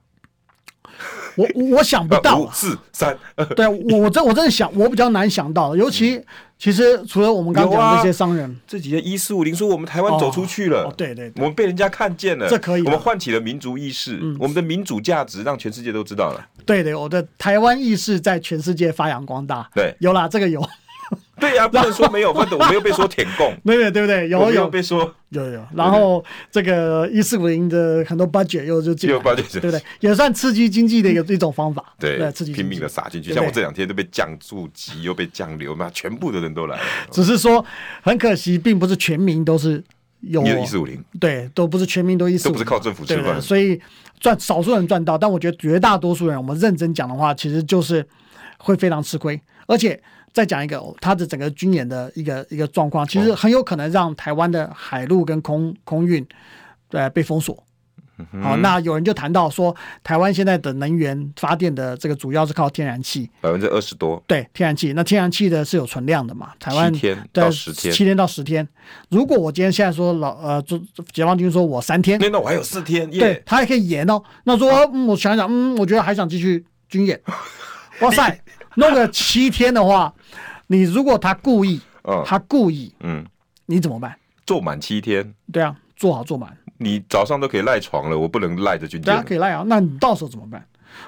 [1.38, 3.18] 我我想不到，五四三，
[3.56, 6.22] 对我我真我真的想，我比较难想到，尤其
[6.58, 20.62] 其实除了我们刚刚讲的这些商人，这几天一四五零说我们台湾走出去了，对对，我们被人家看见了，这可以，我们唤起了民族意识，我们的民主价值让全世界都知道了，对对，我的台湾意识在全世界发扬光大，对，有啦，这个有。
[21.40, 24.28] 对呀，不能说没有，不我没有被说舔供， 没有对不对？
[24.28, 29.80] 有有被说有有，然后这个一四五零的很多 budget 又就进，对不对？
[30.00, 33.32] 也算刺激经济的一个一种方法，对，刺激拼命的撒进去。
[33.34, 36.84] 像我这两天都被降注级，又被降流嘛，全部的人都来了。
[37.12, 37.64] 只是说
[38.02, 39.84] 很可惜，并不是全民都是
[40.22, 43.80] 有一四五零，对，都不是全民都一四都不是靠政府吃饭，所以
[44.20, 48.04] 赚少数人赚到，但我觉得绝大多数人，我们认真讲的话，其实就是
[48.58, 50.02] 会非常吃亏，而且。
[50.38, 56.24] 再讲一个，他的整个军演的一个一个状况，其实很有可能让台湾的海陆跟空空运，
[56.90, 57.64] 对，被封锁。
[58.42, 64.24] 好、那有人就谈到说，台湾现在的能源发电的这个主要是靠天然气，百分之二十多。
[64.28, 66.52] 对，天然气，那天然气的是有存量的嘛？
[66.60, 68.68] 台湾七天到十天，七天到十天。
[69.10, 70.64] 如果我今天现在说老呃，
[71.14, 74.22] 解放军说我三天，那我还有四天，对，他还可以延哦。
[74.44, 77.20] 那说、我想想，嗯，我觉得还想继续军演。
[78.02, 78.40] 哇塞，
[78.78, 80.14] 弄个七天的话。
[80.70, 83.26] 你如果他故意，嗯，他故意，嗯，
[83.68, 84.14] 你怎么办？
[84.46, 86.58] 坐满七天，对啊，坐好坐满。
[86.78, 89.14] 你早上都可以赖床了，我不能赖着军舰。
[89.14, 90.62] 大家可以赖啊，那你到时候怎么办？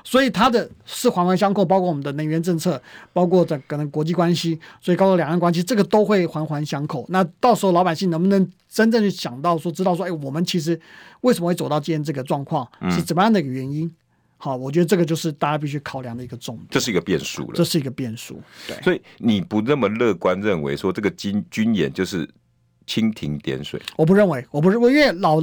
[0.03, 7.05] 所以它的是环环相扣，包括我们的能源政策，包括这可能国际关系，所以包括两岸关系，这个都会环环相扣。
[7.09, 10.79] 那到时候老百姓能不能真正去想到说，知道说，哎，我们其实
[11.21, 13.85] 为什么会走到今天这个状况，是怎么样的一个原因？
[13.87, 13.91] 嗯、
[14.41, 16.65] 好，我觉得这个就是大家必须考量的一个重点。
[16.71, 18.41] 这是一个变数了，这是一个变数。
[18.65, 22.25] 对，所以你不那么乐观认为说这个军军演就是
[22.87, 23.81] 蜻蜓点水？
[23.97, 25.41] 我不认为，我不认为，因为老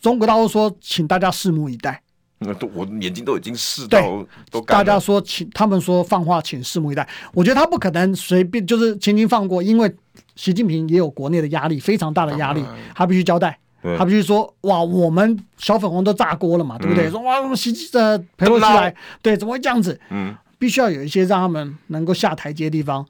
[0.00, 2.02] 中国大陆说，请大家拭目以待。
[2.42, 4.60] 那都我眼睛都已经试到都。
[4.62, 7.08] 大家说，请他们说放话，请拭目以待。
[7.32, 9.94] 我觉得他不可能随便就是轻轻放过，因为
[10.34, 13.59] 习近平也有国内的压力，非常大的压力，他必须交代，
[13.96, 17.10] 他必须说哇，我们小粉红都炸锅了嘛，对不对？
[17.10, 19.98] 说哇，袭击呃佩洛西来，对，怎么会这样子？
[20.10, 23.06] 嗯，必须要有一些让他们能够下台阶的地方。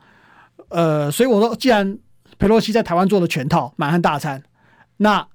[0.69, 1.99] 呃，所以我说，既然
[2.39, 4.43] 佩洛西在台湾做了全套满汉大餐，
[4.99, 5.27] 那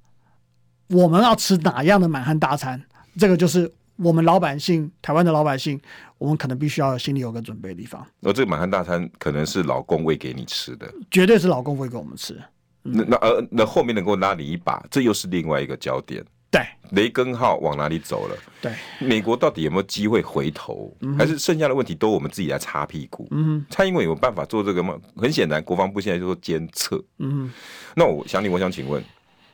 [0.90, 2.82] 我们要吃哪样的满汉大餐？
[3.18, 3.72] 这个就是。
[3.98, 5.80] 我们老百姓，台湾的老百姓，
[6.18, 8.06] 我们可能必须要心里有个准备的地方。
[8.24, 12.38] 而这个满汉大餐可能是老公喂给你吃的，绝对是老公喂给我们吃。
[12.86, 16.24] 嗯、那那呃，那后面能够拉你一把，这又是另外一个焦点。
[16.52, 16.62] 对，
[16.92, 18.38] 雷根号往哪里走了？
[18.62, 20.96] 对，美国到底有没有机会回头？
[21.02, 23.28] 嗯、还是剩下的问题都我们自己来擦屁股？
[23.32, 24.96] 嗯，蔡英文有办法做这个吗？
[25.18, 27.04] 很显然，国防部现在就说监测。
[27.20, 27.52] 嗯，
[27.94, 29.04] 那我想你，我想请问，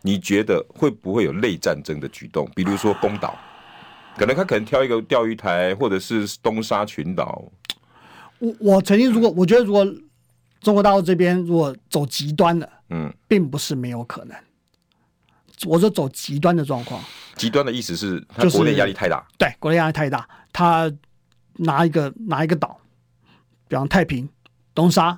[0.03, 2.47] 你觉得会不会有类战争的举动？
[2.53, 3.35] 比如说攻岛？
[4.17, 7.43] 可能他可能挑一个钓鱼台，或者是东沙群岛。
[8.37, 9.83] 我我曾经如果我觉得如果
[10.59, 14.37] 中国大陆这边如果走极端了，嗯，并不是没有可能。
[15.65, 17.03] 我说走极端的状况，
[17.35, 20.91] 极端的意思是他国内压力太大，对，国内压力太大，他
[21.53, 22.79] 拿一个拿一个岛，
[23.67, 24.29] 比方太平、
[24.73, 25.17] 东沙，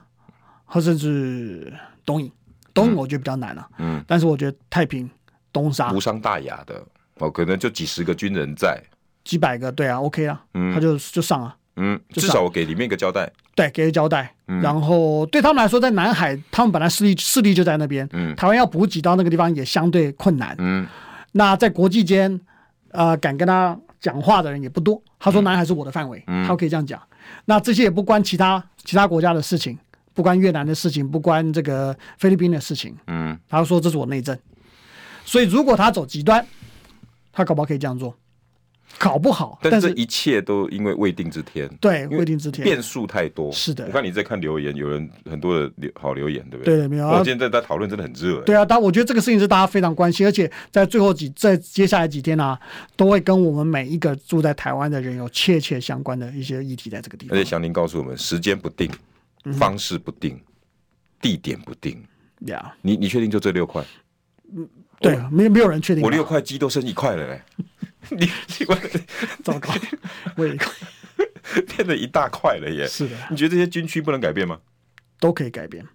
[0.66, 1.74] 或甚至
[2.06, 2.32] 东引，
[2.74, 5.10] 东引我觉得比较难了，嗯，但是我觉得太平、
[5.52, 5.92] 东沙。
[5.92, 6.84] 无伤大雅的。
[7.20, 8.84] 哦，可能就几十个军人在，
[9.24, 20.86] 几百个，对啊，OK 啊，嗯，他就就上啊，嗯，至少我给里面一个交代，对，给个交代，嗯，然后对他们来说，在南海，他们本来势力势力就在那边，嗯，台湾要补给到那个地方也相对困难，嗯，
[21.32, 22.40] 那在国际间，
[22.92, 25.02] 呃，敢跟他讲话的人也不多。
[25.20, 27.02] 他说南海是我的范围，嗯，他可以这样讲，
[27.46, 29.78] 那这些也不关其他其他国家的事情，
[30.14, 34.38] 不关越南的事情，不关这个菲律宾的事情，嗯，他说这是我内政，
[35.26, 36.46] 所以如果他走极端。
[37.36, 38.16] 他搞不好可以这样做，
[39.00, 43.52] 搞不好，但是这一切都因为未定之天，对，未定之天变数太多。
[43.52, 46.78] 是的，我看你在看留言，有人很多的留好留言，对不对？
[46.78, 47.08] 对，没有。
[47.08, 48.42] 我今天在在讨论真的很热。
[48.42, 52.58] 对啊，但我觉得这个事情是大家非常关心，而且在最后几在接下来几天啊，
[52.96, 57.38] 都会跟我们每一个住在台湾的人有切切相关的一些议题在这个地方。
[57.38, 58.90] 而且祥林告诉我们，时间不定，
[59.54, 60.40] 方式不定，
[61.20, 62.02] 地点不定。
[62.42, 63.84] 呀，你你确定就这六块？
[64.56, 64.68] 嗯。
[65.00, 66.02] 对，没没有人确定。
[66.02, 67.42] 我六块鸡都剩一块了嘞，
[68.12, 68.30] 你
[68.68, 68.76] 我
[69.44, 69.74] 糟糕，
[70.36, 70.56] 我也
[71.76, 72.88] 变得一大块了耶。
[72.88, 74.60] 是的，你觉得这些军区不能改变吗？
[75.20, 75.86] 都可以改变，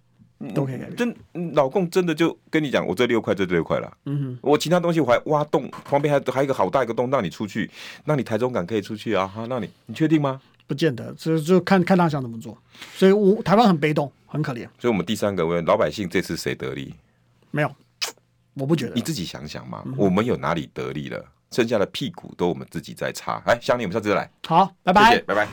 [0.55, 0.95] 都可以改变。
[0.95, 3.97] 真老共真的就跟你讲，我这六块，这六块了。
[4.05, 7.69] 嗯哼，我其他东西我还挖洞，旁边还还有一个好大一个洞，让你出去，
[8.05, 9.27] 让你台中港可以出去啊。
[9.27, 10.41] 哈，让你，你确定吗？
[10.65, 12.57] 不见得，就就看看他想怎么做。
[12.95, 14.67] 所以我台湾很被动，很可怜。
[14.79, 16.93] 所以我们第三个问老百姓，这次谁得利？
[17.51, 17.71] 没有。
[18.55, 21.23] 我不觉得，你自己想想嘛，嗯、我们有哪里得利了？
[21.51, 23.41] 剩下的屁股都我们自己在擦。
[23.45, 24.29] 哎，香妮，我们下次再来。
[24.47, 25.49] 好，拜拜，谢谢，拜拜。